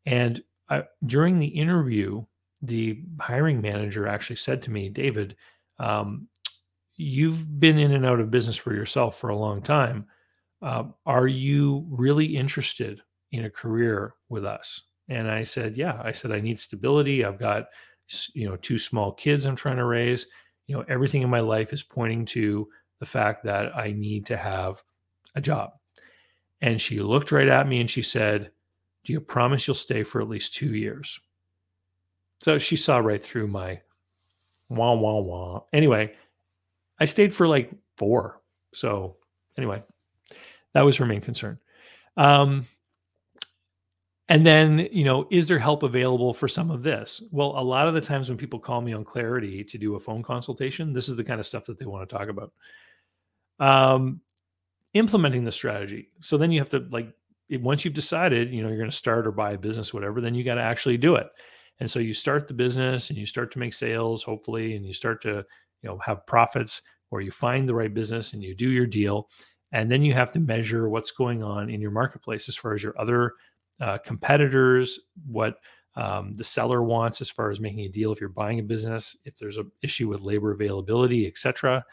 And 0.06 0.42
I, 0.70 0.84
during 1.06 1.40
the 1.40 1.48
interview, 1.48 2.26
the 2.62 3.02
hiring 3.20 3.62
manager 3.62 4.08
actually 4.08 4.36
said 4.38 4.62
to 4.64 4.72
me, 4.72 4.90
David, 4.90 5.36
um, 5.80 6.28
you've 6.96 7.60
been 7.60 7.78
in 7.78 7.94
and 7.94 8.06
out 8.06 8.20
of 8.20 8.32
business 8.32 8.58
for 8.58 8.74
yourself 8.74 9.18
for 9.18 9.30
a 9.30 9.38
long 9.38 9.62
time. 9.62 10.06
Uh, 10.62 10.84
are 11.06 11.28
you 11.28 11.86
really 11.90 12.26
interested 12.26 13.02
in 13.32 13.46
a 13.46 13.50
career 13.50 14.16
with 14.28 14.44
us? 14.44 14.82
And 15.08 15.30
I 15.30 15.44
said, 15.44 15.78
yeah. 15.78 16.02
I 16.04 16.12
said, 16.12 16.32
I 16.32 16.42
need 16.42 16.60
stability. 16.60 17.24
I've 17.24 17.40
got, 17.40 17.68
you 18.34 18.50
know, 18.50 18.58
two 18.58 18.78
small 18.78 19.14
kids 19.14 19.46
I'm 19.46 19.56
trying 19.56 19.78
to 19.78 19.86
raise. 19.86 20.28
You 20.68 20.76
know, 20.76 20.86
everything 20.88 21.22
in 21.22 21.30
my 21.30 21.40
life 21.40 21.74
is 21.74 21.82
pointing 21.82 22.26
to 22.26 22.68
the 23.00 23.06
fact 23.06 23.44
that 23.46 23.76
I 23.76 23.92
need 23.92 24.26
to 24.28 24.38
have 24.38 24.84
a 25.36 25.42
job. 25.42 25.72
And 26.62 26.80
she 26.80 27.00
looked 27.00 27.32
right 27.32 27.48
at 27.48 27.68
me 27.68 27.80
and 27.80 27.89
she 27.89 28.01
said, 28.01 28.51
Do 29.04 29.13
you 29.13 29.22
promise 29.22 29.68
you'll 29.68 29.75
stay 29.75 30.04
for 30.04 30.22
at 30.22 30.30
least 30.30 30.54
two 30.54 30.75
years? 30.75 31.20
So 32.42 32.58
she 32.58 32.75
saw 32.75 32.98
right 32.98 33.22
through 33.22 33.48
my 33.48 33.81
wah, 34.70 34.94
wah, 34.94 35.20
wah. 35.20 35.64
Anyway, 35.74 36.14
I 37.00 37.05
stayed 37.05 37.33
for 37.33 37.48
like 37.48 37.72
four. 37.98 38.42
So, 38.74 39.18
anyway, 39.57 39.83
that 40.74 40.81
was 40.81 40.98
her 40.98 41.05
main 41.05 41.22
concern. 41.22 41.60
Um, 42.18 42.66
and 44.27 44.46
then, 44.46 44.88
you 44.92 45.03
know, 45.03 45.27
is 45.31 45.48
there 45.48 45.57
help 45.57 45.81
available 45.81 46.36
for 46.36 46.48
some 46.48 46.70
of 46.70 46.83
this? 46.83 47.24
Well, 47.31 47.55
a 47.57 47.64
lot 47.64 47.88
of 47.88 47.96
the 47.96 48.01
times 48.01 48.29
when 48.29 48.38
people 48.38 48.60
call 48.60 48.79
me 48.79 48.94
on 48.94 49.03
Clarity 49.03 49.64
to 49.64 49.77
do 49.77 49.96
a 49.96 50.00
phone 50.00 50.22
consultation, 50.22 50.94
this 50.94 51.10
is 51.10 51.16
the 51.16 51.24
kind 51.24 51.40
of 51.40 51.48
stuff 51.48 51.66
that 51.66 51.79
they 51.79 51.86
want 51.86 52.07
to 52.07 52.16
talk 52.16 52.29
about. 52.29 52.53
Um, 53.60 54.22
implementing 54.94 55.44
the 55.44 55.52
strategy. 55.52 56.10
So 56.22 56.38
then 56.38 56.52
you 56.52 56.60
have 56.60 56.70
to 56.70 56.88
like 56.92 57.14
once 57.52 57.84
you've 57.84 57.94
decided, 57.94 58.54
you 58.54 58.62
know, 58.62 58.70
you're 58.70 58.78
going 58.78 58.90
to 58.90 58.96
start 58.96 59.25
or 59.25 59.32
buy 59.32 59.54
a 59.54 59.58
business, 59.58 59.94
whatever, 59.94 60.22
then 60.22 60.36
you 60.36 60.44
got 60.44 60.56
to 60.56 60.62
actually 60.62 60.98
do 60.98 61.16
it. 61.16 61.28
And 61.80 61.90
so 61.90 62.00
you 62.00 62.14
start 62.14 62.48
the 62.48 62.54
business 62.54 63.10
and 63.10 63.18
you 63.18 63.25
start 63.25 63.52
to 63.54 63.60
make 63.60 63.74
sales, 63.74 64.22
hopefully, 64.22 64.75
and 64.75 64.86
you 64.86 64.94
start 64.94 65.22
to, 65.24 65.46
you 65.82 65.90
know, 65.90 65.98
have 66.00 66.25
profits 66.28 66.82
or 67.10 67.22
you 67.22 67.32
find 67.32 67.68
the 67.68 67.74
right 67.74 67.94
business 67.94 68.34
and 68.34 68.44
you 68.44 68.54
do 68.54 68.70
your 68.70 68.86
deal. 68.86 69.30
And 69.72 69.90
then 69.90 70.04
you 70.04 70.14
have 70.14 70.32
to 70.34 70.40
measure 70.40 70.90
what's 70.90 71.12
going 71.12 71.42
on 71.42 71.70
in 71.70 71.82
your 71.82 71.92
marketplace 71.92 72.50
as 72.50 72.56
far 72.56 72.74
as 72.74 72.84
your 72.84 73.00
other 73.00 73.34
uh, 73.80 73.98
competitors, 74.00 75.00
what 75.25 75.56
um, 75.96 76.34
the 76.34 76.44
seller 76.44 76.84
wants 76.84 77.22
as 77.22 77.30
far 77.30 77.50
as 77.50 77.60
making 77.60 77.86
a 77.86 77.90
deal 77.90 78.12
if 78.12 78.20
you're 78.20 78.30
buying 78.30 78.60
a 78.60 78.64
business, 78.64 79.16
if 79.25 79.38
there's 79.38 79.58
an 79.58 79.72
issue 79.82 80.08
with 80.08 80.22
labor 80.22 80.52
availability, 80.52 81.25
et 81.25 81.38
cetera 81.38 81.84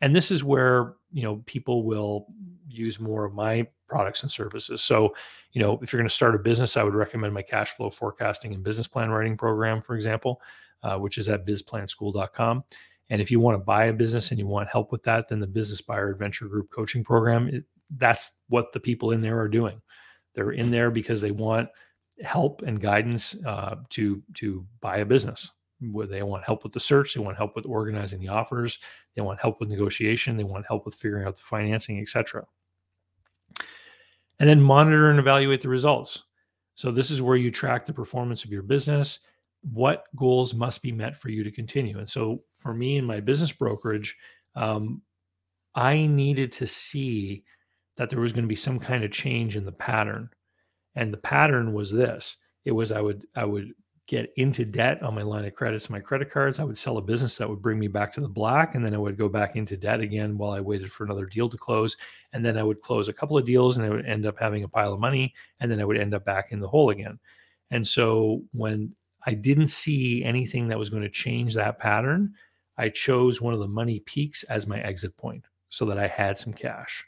and 0.00 0.14
this 0.14 0.30
is 0.30 0.44
where 0.44 0.94
you 1.12 1.22
know 1.22 1.42
people 1.46 1.84
will 1.84 2.26
use 2.68 3.00
more 3.00 3.24
of 3.24 3.34
my 3.34 3.66
products 3.88 4.22
and 4.22 4.30
services. 4.30 4.82
So 4.82 5.14
you 5.52 5.62
know 5.62 5.78
if 5.82 5.92
you're 5.92 5.98
going 5.98 6.08
to 6.08 6.14
start 6.14 6.34
a 6.34 6.38
business 6.38 6.76
i 6.76 6.82
would 6.82 6.94
recommend 6.94 7.32
my 7.32 7.42
cash 7.42 7.70
flow 7.70 7.90
forecasting 7.90 8.54
and 8.54 8.62
business 8.62 8.86
plan 8.86 9.10
writing 9.10 9.36
program 9.36 9.80
for 9.80 9.96
example 9.96 10.42
uh, 10.82 10.96
which 10.98 11.16
is 11.18 11.28
at 11.28 11.46
bizplanschool.com 11.46 12.62
and 13.10 13.22
if 13.22 13.30
you 13.30 13.40
want 13.40 13.54
to 13.54 13.64
buy 13.64 13.86
a 13.86 13.92
business 13.92 14.30
and 14.30 14.38
you 14.38 14.46
want 14.46 14.68
help 14.68 14.92
with 14.92 15.02
that 15.02 15.26
then 15.26 15.40
the 15.40 15.46
business 15.46 15.80
buyer 15.80 16.10
adventure 16.10 16.46
group 16.46 16.70
coaching 16.70 17.02
program 17.02 17.48
it, 17.48 17.64
that's 17.96 18.40
what 18.48 18.72
the 18.72 18.80
people 18.80 19.12
in 19.12 19.20
there 19.20 19.40
are 19.40 19.48
doing. 19.48 19.80
They're 20.34 20.52
in 20.52 20.70
there 20.70 20.90
because 20.90 21.20
they 21.20 21.30
want 21.30 21.68
help 22.22 22.62
and 22.62 22.80
guidance 22.80 23.36
uh, 23.46 23.76
to 23.90 24.22
to 24.34 24.66
buy 24.80 24.98
a 24.98 25.04
business 25.04 25.50
they 25.80 26.22
want 26.22 26.44
help 26.44 26.64
with 26.64 26.72
the 26.72 26.80
search, 26.80 27.14
they 27.14 27.20
want 27.20 27.36
help 27.36 27.54
with 27.54 27.66
organizing 27.66 28.20
the 28.20 28.28
offers, 28.28 28.78
they 29.14 29.22
want 29.22 29.40
help 29.40 29.60
with 29.60 29.68
negotiation, 29.68 30.36
they 30.36 30.44
want 30.44 30.66
help 30.66 30.84
with 30.84 30.94
figuring 30.94 31.26
out 31.26 31.36
the 31.36 31.42
financing, 31.42 32.00
etc. 32.00 32.44
And 34.40 34.48
then 34.48 34.60
monitor 34.60 35.10
and 35.10 35.18
evaluate 35.18 35.62
the 35.62 35.68
results. 35.68 36.24
So 36.74 36.90
this 36.90 37.10
is 37.10 37.22
where 37.22 37.36
you 37.36 37.50
track 37.50 37.86
the 37.86 37.92
performance 37.92 38.44
of 38.44 38.50
your 38.50 38.62
business, 38.62 39.20
what 39.62 40.04
goals 40.14 40.54
must 40.54 40.82
be 40.82 40.92
met 40.92 41.16
for 41.16 41.28
you 41.28 41.42
to 41.42 41.50
continue. 41.50 41.98
And 41.98 42.08
so 42.08 42.42
for 42.52 42.72
me 42.72 42.96
in 42.96 43.04
my 43.04 43.20
business 43.20 43.50
brokerage, 43.50 44.16
um, 44.54 45.02
I 45.74 46.06
needed 46.06 46.52
to 46.52 46.66
see 46.66 47.44
that 47.96 48.10
there 48.10 48.20
was 48.20 48.32
going 48.32 48.44
to 48.44 48.48
be 48.48 48.56
some 48.56 48.78
kind 48.78 49.04
of 49.04 49.10
change 49.10 49.56
in 49.56 49.64
the 49.64 49.72
pattern. 49.72 50.30
And 50.94 51.12
the 51.12 51.18
pattern 51.18 51.72
was 51.72 51.92
this. 51.92 52.36
It 52.64 52.72
was 52.72 52.92
I 52.92 53.00
would 53.00 53.26
I 53.34 53.44
would 53.44 53.72
get 54.08 54.32
into 54.36 54.64
debt 54.64 55.02
on 55.02 55.14
my 55.14 55.20
line 55.20 55.44
of 55.44 55.54
credits 55.54 55.90
my 55.90 56.00
credit 56.00 56.30
cards. 56.30 56.58
I 56.58 56.64
would 56.64 56.78
sell 56.78 56.96
a 56.96 57.02
business 57.02 57.36
that 57.36 57.48
would 57.48 57.60
bring 57.60 57.78
me 57.78 57.88
back 57.88 58.10
to 58.12 58.22
the 58.22 58.28
black, 58.28 58.74
and 58.74 58.84
then 58.84 58.94
I 58.94 58.98
would 58.98 59.18
go 59.18 59.28
back 59.28 59.54
into 59.54 59.76
debt 59.76 60.00
again 60.00 60.38
while 60.38 60.50
I 60.50 60.60
waited 60.60 60.90
for 60.90 61.04
another 61.04 61.26
deal 61.26 61.48
to 61.50 61.58
close. 61.58 61.96
And 62.32 62.44
then 62.44 62.56
I 62.56 62.62
would 62.62 62.80
close 62.80 63.08
a 63.08 63.12
couple 63.12 63.36
of 63.36 63.44
deals, 63.44 63.76
and 63.76 63.84
I 63.84 63.90
would 63.90 64.06
end 64.06 64.24
up 64.24 64.38
having 64.38 64.64
a 64.64 64.68
pile 64.68 64.94
of 64.94 64.98
money, 64.98 65.34
and 65.60 65.70
then 65.70 65.78
I 65.78 65.84
would 65.84 65.98
end 65.98 66.14
up 66.14 66.24
back 66.24 66.52
in 66.52 66.58
the 66.58 66.66
hole 66.66 66.88
again. 66.88 67.18
And 67.70 67.86
so 67.86 68.42
when 68.52 68.94
I 69.26 69.34
didn't 69.34 69.68
see 69.68 70.24
anything 70.24 70.68
that 70.68 70.78
was 70.78 70.88
going 70.88 71.02
to 71.02 71.10
change 71.10 71.52
that 71.54 71.78
pattern, 71.78 72.32
I 72.78 72.88
chose 72.88 73.42
one 73.42 73.52
of 73.52 73.60
the 73.60 73.68
money 73.68 74.00
peaks 74.00 74.42
as 74.44 74.66
my 74.66 74.80
exit 74.80 75.14
point 75.18 75.44
so 75.68 75.84
that 75.84 75.98
I 75.98 76.06
had 76.06 76.38
some 76.38 76.54
cash. 76.54 77.04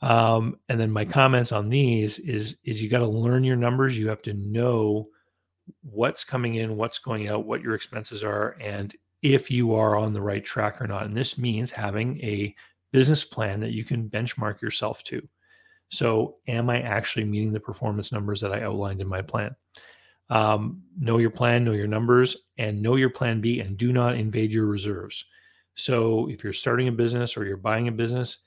Um, 0.00 0.58
and 0.68 0.80
then 0.80 0.90
my 0.90 1.04
comments 1.04 1.52
on 1.52 1.68
these 1.68 2.18
is 2.20 2.58
is 2.64 2.82
you 2.82 2.88
got 2.88 2.98
to 2.98 3.06
learn 3.06 3.44
your 3.44 3.56
numbers. 3.56 3.96
You 3.96 4.08
have 4.08 4.22
to 4.22 4.32
know 4.34 5.08
what's 5.82 6.24
coming 6.24 6.56
in, 6.56 6.76
what's 6.76 6.98
going 6.98 7.28
out, 7.28 7.46
what 7.46 7.62
your 7.62 7.74
expenses 7.74 8.22
are, 8.22 8.56
and 8.60 8.94
if 9.22 9.50
you 9.50 9.74
are 9.74 9.96
on 9.96 10.12
the 10.12 10.20
right 10.20 10.44
track 10.44 10.80
or 10.80 10.86
not. 10.86 11.04
And 11.04 11.16
this 11.16 11.38
means 11.38 11.70
having 11.70 12.20
a 12.20 12.54
business 12.92 13.24
plan 13.24 13.60
that 13.60 13.72
you 13.72 13.84
can 13.84 14.08
benchmark 14.08 14.60
yourself 14.60 15.02
to. 15.04 15.26
So, 15.90 16.36
am 16.46 16.68
I 16.68 16.82
actually 16.82 17.24
meeting 17.24 17.52
the 17.52 17.60
performance 17.60 18.12
numbers 18.12 18.40
that 18.42 18.52
I 18.52 18.62
outlined 18.62 19.00
in 19.00 19.08
my 19.08 19.22
plan? 19.22 19.56
Um, 20.30 20.82
know 20.98 21.16
your 21.16 21.30
plan, 21.30 21.64
know 21.64 21.72
your 21.72 21.86
numbers, 21.86 22.36
and 22.58 22.82
know 22.82 22.96
your 22.96 23.08
plan 23.08 23.40
B, 23.40 23.60
and 23.60 23.78
do 23.78 23.92
not 23.92 24.16
invade 24.16 24.52
your 24.52 24.66
reserves. 24.66 25.24
So, 25.74 26.28
if 26.28 26.44
you're 26.44 26.52
starting 26.52 26.88
a 26.88 26.92
business 26.92 27.36
or 27.36 27.46
you're 27.46 27.56
buying 27.56 27.88
a 27.88 27.92
business, 27.92 28.38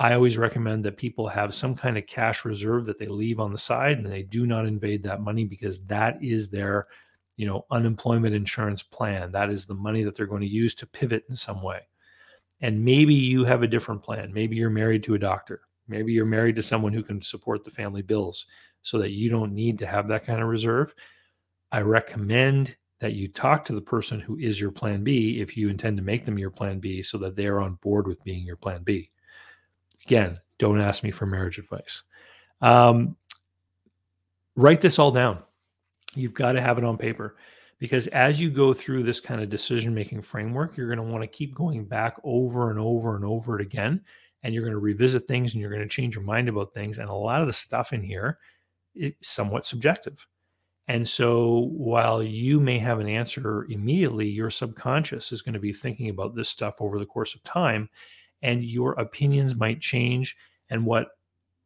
I 0.00 0.14
always 0.14 0.38
recommend 0.38 0.82
that 0.86 0.96
people 0.96 1.28
have 1.28 1.54
some 1.54 1.74
kind 1.74 1.98
of 1.98 2.06
cash 2.06 2.46
reserve 2.46 2.86
that 2.86 2.98
they 2.98 3.06
leave 3.06 3.38
on 3.38 3.52
the 3.52 3.58
side 3.58 3.98
and 3.98 4.10
they 4.10 4.22
do 4.22 4.46
not 4.46 4.64
invade 4.64 5.02
that 5.02 5.20
money 5.20 5.44
because 5.44 5.84
that 5.84 6.16
is 6.24 6.48
their, 6.48 6.86
you 7.36 7.46
know, 7.46 7.66
unemployment 7.70 8.34
insurance 8.34 8.82
plan. 8.82 9.30
That 9.30 9.50
is 9.50 9.66
the 9.66 9.74
money 9.74 10.02
that 10.04 10.16
they're 10.16 10.24
going 10.24 10.40
to 10.40 10.48
use 10.48 10.74
to 10.76 10.86
pivot 10.86 11.24
in 11.28 11.36
some 11.36 11.60
way. 11.62 11.80
And 12.62 12.82
maybe 12.82 13.14
you 13.14 13.44
have 13.44 13.62
a 13.62 13.66
different 13.68 14.02
plan. 14.02 14.32
Maybe 14.32 14.56
you're 14.56 14.70
married 14.70 15.02
to 15.02 15.14
a 15.16 15.18
doctor. 15.18 15.60
Maybe 15.86 16.14
you're 16.14 16.24
married 16.24 16.56
to 16.56 16.62
someone 16.62 16.94
who 16.94 17.02
can 17.02 17.20
support 17.20 17.62
the 17.62 17.70
family 17.70 18.02
bills. 18.02 18.46
so 18.82 18.98
that 18.98 19.10
you 19.10 19.28
don't 19.28 19.52
need 19.52 19.78
to 19.78 19.86
have 19.86 20.08
that 20.08 20.24
kind 20.24 20.40
of 20.40 20.48
reserve, 20.48 20.94
I 21.70 21.82
recommend 21.82 22.74
that 23.00 23.12
you 23.12 23.28
talk 23.28 23.66
to 23.66 23.74
the 23.74 23.82
person 23.82 24.18
who 24.18 24.38
is 24.38 24.58
your 24.58 24.70
plan 24.70 25.04
B 25.04 25.42
if 25.42 25.58
you 25.58 25.68
intend 25.68 25.98
to 25.98 26.02
make 26.02 26.24
them 26.24 26.38
your 26.38 26.50
plan 26.50 26.78
B 26.80 27.02
so 27.02 27.18
that 27.18 27.36
they're 27.36 27.60
on 27.60 27.74
board 27.82 28.06
with 28.06 28.24
being 28.24 28.46
your 28.46 28.56
plan 28.56 28.82
B. 28.82 29.10
Again, 30.06 30.38
don't 30.58 30.80
ask 30.80 31.02
me 31.02 31.10
for 31.10 31.26
marriage 31.26 31.58
advice. 31.58 32.02
Um, 32.60 33.16
write 34.56 34.80
this 34.80 34.98
all 34.98 35.10
down. 35.10 35.42
You've 36.14 36.34
got 36.34 36.52
to 36.52 36.60
have 36.60 36.78
it 36.78 36.84
on 36.84 36.96
paper 36.96 37.36
because 37.78 38.06
as 38.08 38.40
you 38.40 38.50
go 38.50 38.74
through 38.74 39.02
this 39.02 39.20
kind 39.20 39.40
of 39.40 39.48
decision 39.48 39.94
making 39.94 40.22
framework, 40.22 40.76
you're 40.76 40.94
going 40.94 41.04
to 41.04 41.12
want 41.12 41.22
to 41.22 41.28
keep 41.28 41.54
going 41.54 41.84
back 41.84 42.16
over 42.24 42.70
and 42.70 42.78
over 42.78 43.16
and 43.16 43.24
over 43.24 43.58
it 43.58 43.62
again. 43.62 44.02
And 44.42 44.54
you're 44.54 44.64
going 44.64 44.72
to 44.72 44.78
revisit 44.78 45.26
things 45.28 45.52
and 45.52 45.60
you're 45.60 45.70
going 45.70 45.82
to 45.82 45.88
change 45.88 46.14
your 46.14 46.24
mind 46.24 46.48
about 46.48 46.74
things. 46.74 46.98
And 46.98 47.08
a 47.08 47.14
lot 47.14 47.40
of 47.40 47.46
the 47.46 47.52
stuff 47.52 47.92
in 47.92 48.02
here 48.02 48.38
is 48.94 49.12
somewhat 49.22 49.64
subjective. 49.64 50.26
And 50.88 51.06
so 51.06 51.70
while 51.72 52.22
you 52.22 52.58
may 52.58 52.78
have 52.78 52.98
an 52.98 53.08
answer 53.08 53.66
immediately, 53.70 54.28
your 54.28 54.50
subconscious 54.50 55.30
is 55.30 55.40
going 55.40 55.52
to 55.54 55.60
be 55.60 55.72
thinking 55.72 56.10
about 56.10 56.34
this 56.34 56.48
stuff 56.48 56.80
over 56.80 56.98
the 56.98 57.06
course 57.06 57.34
of 57.34 57.42
time 57.44 57.88
and 58.42 58.64
your 58.64 58.92
opinions 58.92 59.54
might 59.54 59.80
change 59.80 60.36
and 60.70 60.84
what 60.84 61.08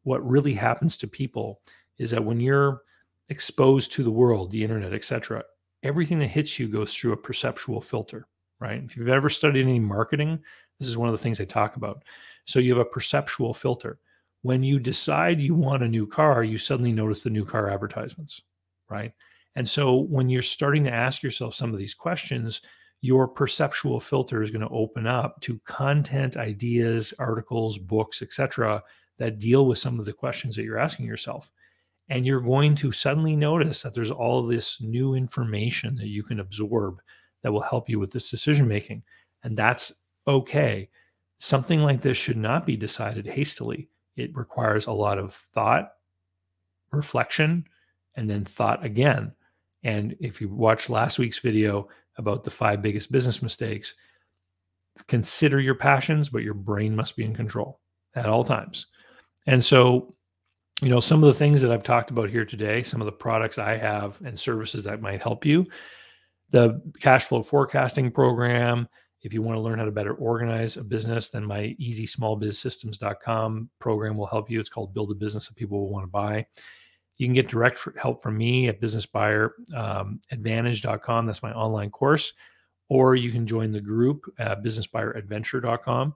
what 0.03 0.27
really 0.27 0.53
happens 0.53 0.97
to 0.97 1.07
people 1.07 1.61
is 1.97 2.11
that 2.11 2.23
when 2.23 2.39
you're 2.39 2.81
exposed 3.29 3.91
to 3.91 4.03
the 4.03 4.11
world, 4.11 4.51
the 4.51 4.63
internet, 4.63 4.93
etc., 4.93 5.43
everything 5.83 6.19
that 6.19 6.27
hits 6.27 6.59
you 6.59 6.67
goes 6.67 6.93
through 6.93 7.13
a 7.13 7.17
perceptual 7.17 7.81
filter, 7.81 8.27
right? 8.59 8.83
If 8.83 8.95
you've 8.95 9.09
ever 9.09 9.29
studied 9.29 9.63
any 9.63 9.79
marketing, 9.79 10.39
this 10.79 10.87
is 10.87 10.97
one 10.97 11.09
of 11.09 11.13
the 11.13 11.17
things 11.17 11.41
I 11.41 11.45
talk 11.45 11.75
about. 11.75 12.03
So 12.45 12.59
you 12.59 12.75
have 12.75 12.85
a 12.85 12.89
perceptual 12.89 13.53
filter. 13.53 13.99
When 14.43 14.61
you 14.61 14.79
decide 14.79 15.41
you 15.41 15.55
want 15.55 15.81
a 15.81 15.87
new 15.87 16.05
car, 16.05 16.43
you 16.43 16.59
suddenly 16.59 16.91
notice 16.91 17.23
the 17.23 17.31
new 17.31 17.45
car 17.45 17.69
advertisements, 17.71 18.41
right? 18.89 19.11
And 19.55 19.67
so 19.67 20.01
when 20.01 20.29
you're 20.29 20.43
starting 20.43 20.83
to 20.83 20.93
ask 20.93 21.23
yourself 21.23 21.55
some 21.55 21.71
of 21.71 21.79
these 21.79 21.93
questions, 21.95 22.61
your 23.05 23.27
perceptual 23.27 23.99
filter 23.99 24.41
is 24.41 24.49
going 24.49 24.67
to 24.67 24.73
open 24.73 25.05
up 25.05 25.39
to 25.41 25.59
content, 25.65 26.37
ideas, 26.37 27.13
articles, 27.19 27.77
books, 27.77 28.23
etc., 28.23 28.81
that 29.17 29.37
deal 29.37 29.67
with 29.67 29.77
some 29.77 29.99
of 29.99 30.05
the 30.05 30.11
questions 30.11 30.55
that 30.55 30.63
you're 30.63 30.79
asking 30.79 31.05
yourself. 31.05 31.51
And 32.09 32.25
you're 32.25 32.41
going 32.41 32.73
to 32.75 32.91
suddenly 32.91 33.35
notice 33.35 33.83
that 33.83 33.93
there's 33.93 34.11
all 34.11 34.43
this 34.43 34.81
new 34.81 35.13
information 35.13 35.95
that 35.97 36.07
you 36.07 36.23
can 36.23 36.39
absorb 36.39 36.99
that 37.43 37.51
will 37.51 37.61
help 37.61 37.87
you 37.87 37.99
with 37.99 38.11
this 38.11 38.31
decision 38.31 38.67
making. 38.67 39.03
And 39.43 39.55
that's 39.55 39.93
okay. 40.27 40.89
Something 41.37 41.81
like 41.81 42.01
this 42.01 42.17
should 42.17 42.37
not 42.37 42.65
be 42.65 42.75
decided 42.75 43.27
hastily. 43.27 43.87
It 44.15 44.35
requires 44.35 44.87
a 44.87 44.91
lot 44.91 45.19
of 45.19 45.33
thought, 45.33 45.91
reflection, 46.91 47.67
and 48.15 48.27
then 48.27 48.45
thought 48.45 48.83
again. 48.83 49.31
And 49.83 50.15
if 50.19 50.41
you 50.41 50.49
watch 50.49 50.89
last 50.89 51.19
week's 51.19 51.39
video 51.39 51.87
about 52.17 52.43
the 52.43 52.51
five 52.51 52.81
biggest 52.81 53.11
business 53.11 53.41
mistakes, 53.41 53.95
consider 55.07 55.59
your 55.59 55.75
passions, 55.75 56.29
but 56.29 56.43
your 56.43 56.53
brain 56.53 56.95
must 56.95 57.15
be 57.15 57.23
in 57.23 57.35
control 57.35 57.79
at 58.15 58.27
all 58.27 58.43
times. 58.43 58.87
And 59.47 59.63
so, 59.63 60.15
you 60.81 60.89
know, 60.89 60.99
some 60.99 61.23
of 61.23 61.27
the 61.27 61.37
things 61.37 61.61
that 61.61 61.71
I've 61.71 61.83
talked 61.83 62.11
about 62.11 62.29
here 62.29 62.45
today, 62.45 62.83
some 62.83 63.01
of 63.01 63.05
the 63.05 63.11
products 63.11 63.57
I 63.57 63.77
have 63.77 64.19
and 64.25 64.39
services 64.39 64.83
that 64.85 65.01
might 65.01 65.21
help 65.21 65.45
you, 65.45 65.65
the 66.49 66.81
cash 66.99 67.25
flow 67.25 67.43
forecasting 67.43 68.11
program. 68.11 68.87
If 69.21 69.33
you 69.33 69.41
want 69.41 69.57
to 69.57 69.61
learn 69.61 69.79
how 69.79 69.85
to 69.85 69.91
better 69.91 70.13
organize 70.13 70.77
a 70.77 70.83
business, 70.83 71.29
then 71.29 71.43
my 71.43 71.75
easysmallbizsystems.com 71.81 73.69
program 73.79 74.17
will 74.17 74.27
help 74.27 74.51
you. 74.51 74.59
It's 74.59 74.69
called 74.69 74.93
Build 74.93 75.11
a 75.11 75.15
Business 75.15 75.47
that 75.47 75.55
people 75.55 75.79
will 75.79 75.89
want 75.89 76.03
to 76.03 76.11
buy. 76.11 76.45
You 77.17 77.27
can 77.27 77.33
get 77.33 77.47
direct 77.47 77.79
help 77.97 78.21
from 78.21 78.37
me 78.37 78.67
at 78.67 78.81
businessbuyeradvantage.com. 78.81 81.17
Um, 81.17 81.25
That's 81.25 81.43
my 81.43 81.53
online 81.53 81.89
course. 81.89 82.33
Or 82.87 83.15
you 83.15 83.31
can 83.31 83.47
join 83.47 83.71
the 83.71 83.81
group 83.81 84.31
at 84.37 84.63
businessbuyeradventure.com. 84.63 86.13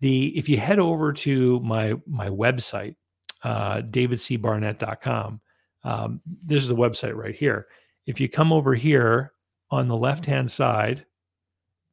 The 0.00 0.36
if 0.36 0.48
you 0.48 0.56
head 0.56 0.80
over 0.80 1.12
to 1.12 1.60
my 1.60 1.94
my 2.06 2.28
website, 2.28 2.96
uh, 3.44 3.82
davidcbarnett.com, 3.82 5.40
um, 5.84 6.20
this 6.44 6.62
is 6.62 6.68
the 6.68 6.74
website 6.74 7.14
right 7.14 7.36
here. 7.36 7.68
If 8.06 8.20
you 8.20 8.28
come 8.28 8.52
over 8.52 8.74
here 8.74 9.34
on 9.70 9.86
the 9.86 9.96
left 9.96 10.26
hand 10.26 10.50
side, 10.50 11.06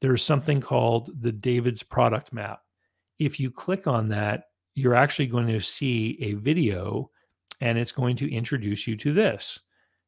there's 0.01 0.23
something 0.23 0.62
called 0.62 1.12
the 1.21 1.31
David's 1.31 1.83
product 1.83 2.33
map. 2.33 2.62
If 3.19 3.39
you 3.39 3.51
click 3.51 3.85
on 3.85 4.09
that, 4.09 4.45
you're 4.73 4.95
actually 4.95 5.27
going 5.27 5.47
to 5.47 5.59
see 5.59 6.17
a 6.21 6.33
video 6.33 7.12
and 7.61 7.77
it's 7.77 7.91
going 7.91 8.15
to 8.17 8.33
introduce 8.33 8.87
you 8.87 8.95
to 8.97 9.13
this. 9.13 9.59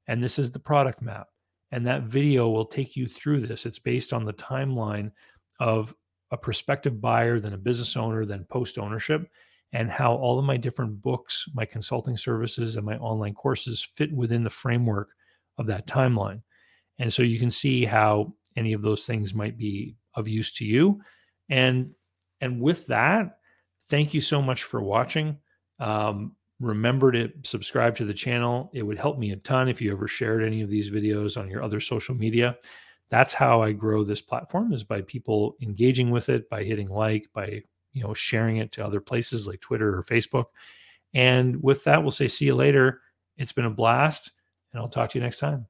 And 0.08 0.24
this 0.24 0.40
is 0.40 0.52
the 0.52 0.60
product 0.60 1.02
map. 1.02 1.28
And 1.72 1.86
that 1.88 2.04
video 2.04 2.50
will 2.50 2.66
take 2.66 2.96
you 2.96 3.08
through 3.08 3.42
this. 3.42 3.66
It's 3.66 3.80
based 3.80 4.14
on 4.14 4.26
the 4.26 4.34
timeline 4.34 5.12
of 5.60 5.96
a 6.32 6.38
prospective 6.38 7.00
buyer, 7.00 7.40
then 7.40 7.54
a 7.54 7.58
business 7.58 7.96
owner, 7.96 8.26
then 8.26 8.46
post 8.50 8.78
ownership, 8.78 9.30
and 9.74 9.90
how 9.90 10.14
all 10.14 10.38
of 10.38 10.46
my 10.46 10.58
different 10.58 11.02
books, 11.02 11.46
my 11.54 11.66
consulting 11.66 12.18
services, 12.18 12.76
and 12.76 12.86
my 12.86 12.98
online 12.98 13.34
courses 13.34 13.88
fit 13.96 14.12
within 14.14 14.44
the 14.44 14.50
framework 14.50 15.10
of 15.58 15.68
that 15.68 15.88
timeline. 15.88 16.42
And 17.00 17.12
so 17.12 17.24
you 17.24 17.40
can 17.40 17.52
see 17.52 17.86
how 17.86 18.34
any 18.58 18.74
of 18.74 18.82
those 18.82 19.06
things 19.06 19.34
might 19.34 19.58
be 19.58 19.96
of 20.16 20.28
use 20.28 20.52
to 20.54 20.66
you. 20.66 21.02
And 21.50 21.92
and 22.42 22.60
with 22.60 22.88
that, 22.88 23.38
thank 23.88 24.14
you 24.14 24.22
so 24.22 24.42
much 24.42 24.64
for 24.64 24.82
watching. 24.82 25.38
Um, 25.80 26.36
remember 26.62 27.12
to 27.12 27.32
subscribe 27.44 27.96
to 27.98 28.06
the 28.06 28.14
channel. 28.14 28.70
It 28.74 28.84
would 28.84 28.98
help 28.98 29.18
me 29.18 29.32
a 29.32 29.38
ton 29.38 29.68
if 29.68 29.82
you 29.82 29.92
ever 29.92 30.08
shared 30.08 30.44
any 30.44 30.62
of 30.62 30.70
these 30.70 30.90
videos 30.90 31.40
on 31.40 31.50
your 31.50 31.64
other 31.64 31.80
social 31.80 32.16
media. 32.16 32.56
That's 33.10 33.34
how 33.34 33.62
I 33.62 33.74
grow 33.74 34.04
this 34.04 34.22
platform 34.22 34.72
is 34.72 34.84
by 34.84 35.02
people 35.02 35.58
engaging 35.62 36.12
with 36.12 36.30
it, 36.30 36.50
by 36.50 36.64
hitting 36.64 36.90
like, 36.90 37.28
by 37.34 37.62
you 37.94 38.04
know 38.04 38.14
sharing 38.14 38.58
it 38.58 38.72
to 38.74 38.86
other 38.86 39.02
places 39.02 39.48
like 39.48 39.60
Twitter 39.60 39.98
or 39.98 40.04
Facebook. 40.04 40.46
And 41.14 41.62
with 41.62 41.84
that, 41.84 42.02
we'll 42.02 42.12
say 42.12 42.28
see 42.28 42.46
you 42.46 42.56
later. 42.56 43.02
It's 43.38 43.52
been 43.52 43.66
a 43.66 43.70
blast, 43.70 44.32
and 44.72 44.82
I'll 44.82 44.88
talk 44.88 45.10
to 45.10 45.18
you 45.18 45.24
next 45.24 45.40
time. 45.40 45.68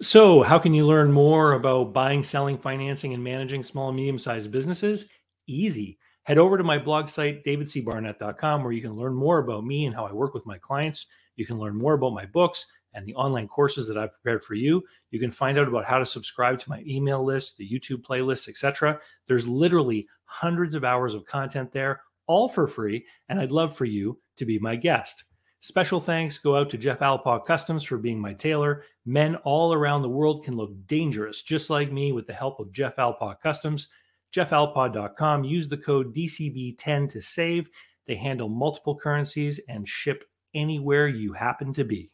So, 0.00 0.42
how 0.42 0.58
can 0.58 0.74
you 0.74 0.86
learn 0.86 1.10
more 1.12 1.52
about 1.52 1.92
buying, 1.92 2.22
selling, 2.22 2.56
financing, 2.56 3.12
and 3.14 3.24
managing 3.24 3.62
small 3.62 3.88
and 3.88 3.96
medium 3.96 4.18
sized 4.18 4.50
businesses? 4.50 5.08
Easy 5.46 5.98
head 6.24 6.38
over 6.38 6.58
to 6.58 6.64
my 6.64 6.78
blog 6.78 7.08
site, 7.08 7.44
davidcbarnett.com, 7.44 8.62
where 8.62 8.72
you 8.72 8.82
can 8.82 8.94
learn 8.94 9.14
more 9.14 9.38
about 9.38 9.64
me 9.64 9.86
and 9.86 9.94
how 9.94 10.06
I 10.06 10.12
work 10.12 10.34
with 10.34 10.46
my 10.46 10.58
clients. 10.58 11.06
You 11.36 11.46
can 11.46 11.58
learn 11.58 11.76
more 11.76 11.94
about 11.94 12.12
my 12.12 12.26
books 12.26 12.66
and 12.94 13.06
the 13.06 13.14
online 13.14 13.48
courses 13.48 13.86
that 13.88 13.96
I've 13.96 14.12
prepared 14.12 14.42
for 14.42 14.54
you. 14.54 14.82
You 15.10 15.20
can 15.20 15.30
find 15.30 15.58
out 15.58 15.68
about 15.68 15.84
how 15.84 15.98
to 15.98 16.06
subscribe 16.06 16.58
to 16.58 16.70
my 16.70 16.82
email 16.86 17.24
list, 17.24 17.56
the 17.56 17.68
YouTube 17.68 18.02
playlists, 18.02 18.48
etc. 18.48 19.00
There's 19.26 19.48
literally 19.48 20.08
hundreds 20.24 20.74
of 20.74 20.84
hours 20.84 21.14
of 21.14 21.24
content 21.24 21.72
there, 21.72 22.02
all 22.26 22.48
for 22.48 22.66
free, 22.66 23.06
and 23.28 23.40
I'd 23.40 23.52
love 23.52 23.76
for 23.76 23.84
you 23.84 24.18
to 24.36 24.44
be 24.44 24.58
my 24.58 24.76
guest. 24.76 25.24
Special 25.62 26.00
thanks 26.00 26.38
go 26.38 26.56
out 26.56 26.70
to 26.70 26.78
Jeff 26.78 27.00
Alpaugh 27.00 27.44
Customs 27.44 27.84
for 27.84 27.98
being 27.98 28.18
my 28.18 28.32
tailor. 28.32 28.84
Men 29.04 29.36
all 29.36 29.74
around 29.74 30.00
the 30.00 30.08
world 30.08 30.42
can 30.42 30.56
look 30.56 30.70
dangerous, 30.86 31.42
just 31.42 31.68
like 31.68 31.92
me, 31.92 32.12
with 32.12 32.26
the 32.26 32.32
help 32.32 32.60
of 32.60 32.72
Jeff 32.72 32.96
Alpaugh 32.96 33.38
Customs 33.40 33.88
jeffalpaugh.com. 34.34 35.44
Use 35.44 35.68
the 35.68 35.76
code 35.76 36.14
DCB10 36.14 37.08
to 37.10 37.20
save. 37.20 37.68
They 38.06 38.16
handle 38.16 38.48
multiple 38.48 38.96
currencies 38.96 39.60
and 39.68 39.86
ship 39.86 40.24
anywhere 40.54 41.08
you 41.08 41.32
happen 41.32 41.72
to 41.74 41.84
be. 41.84 42.10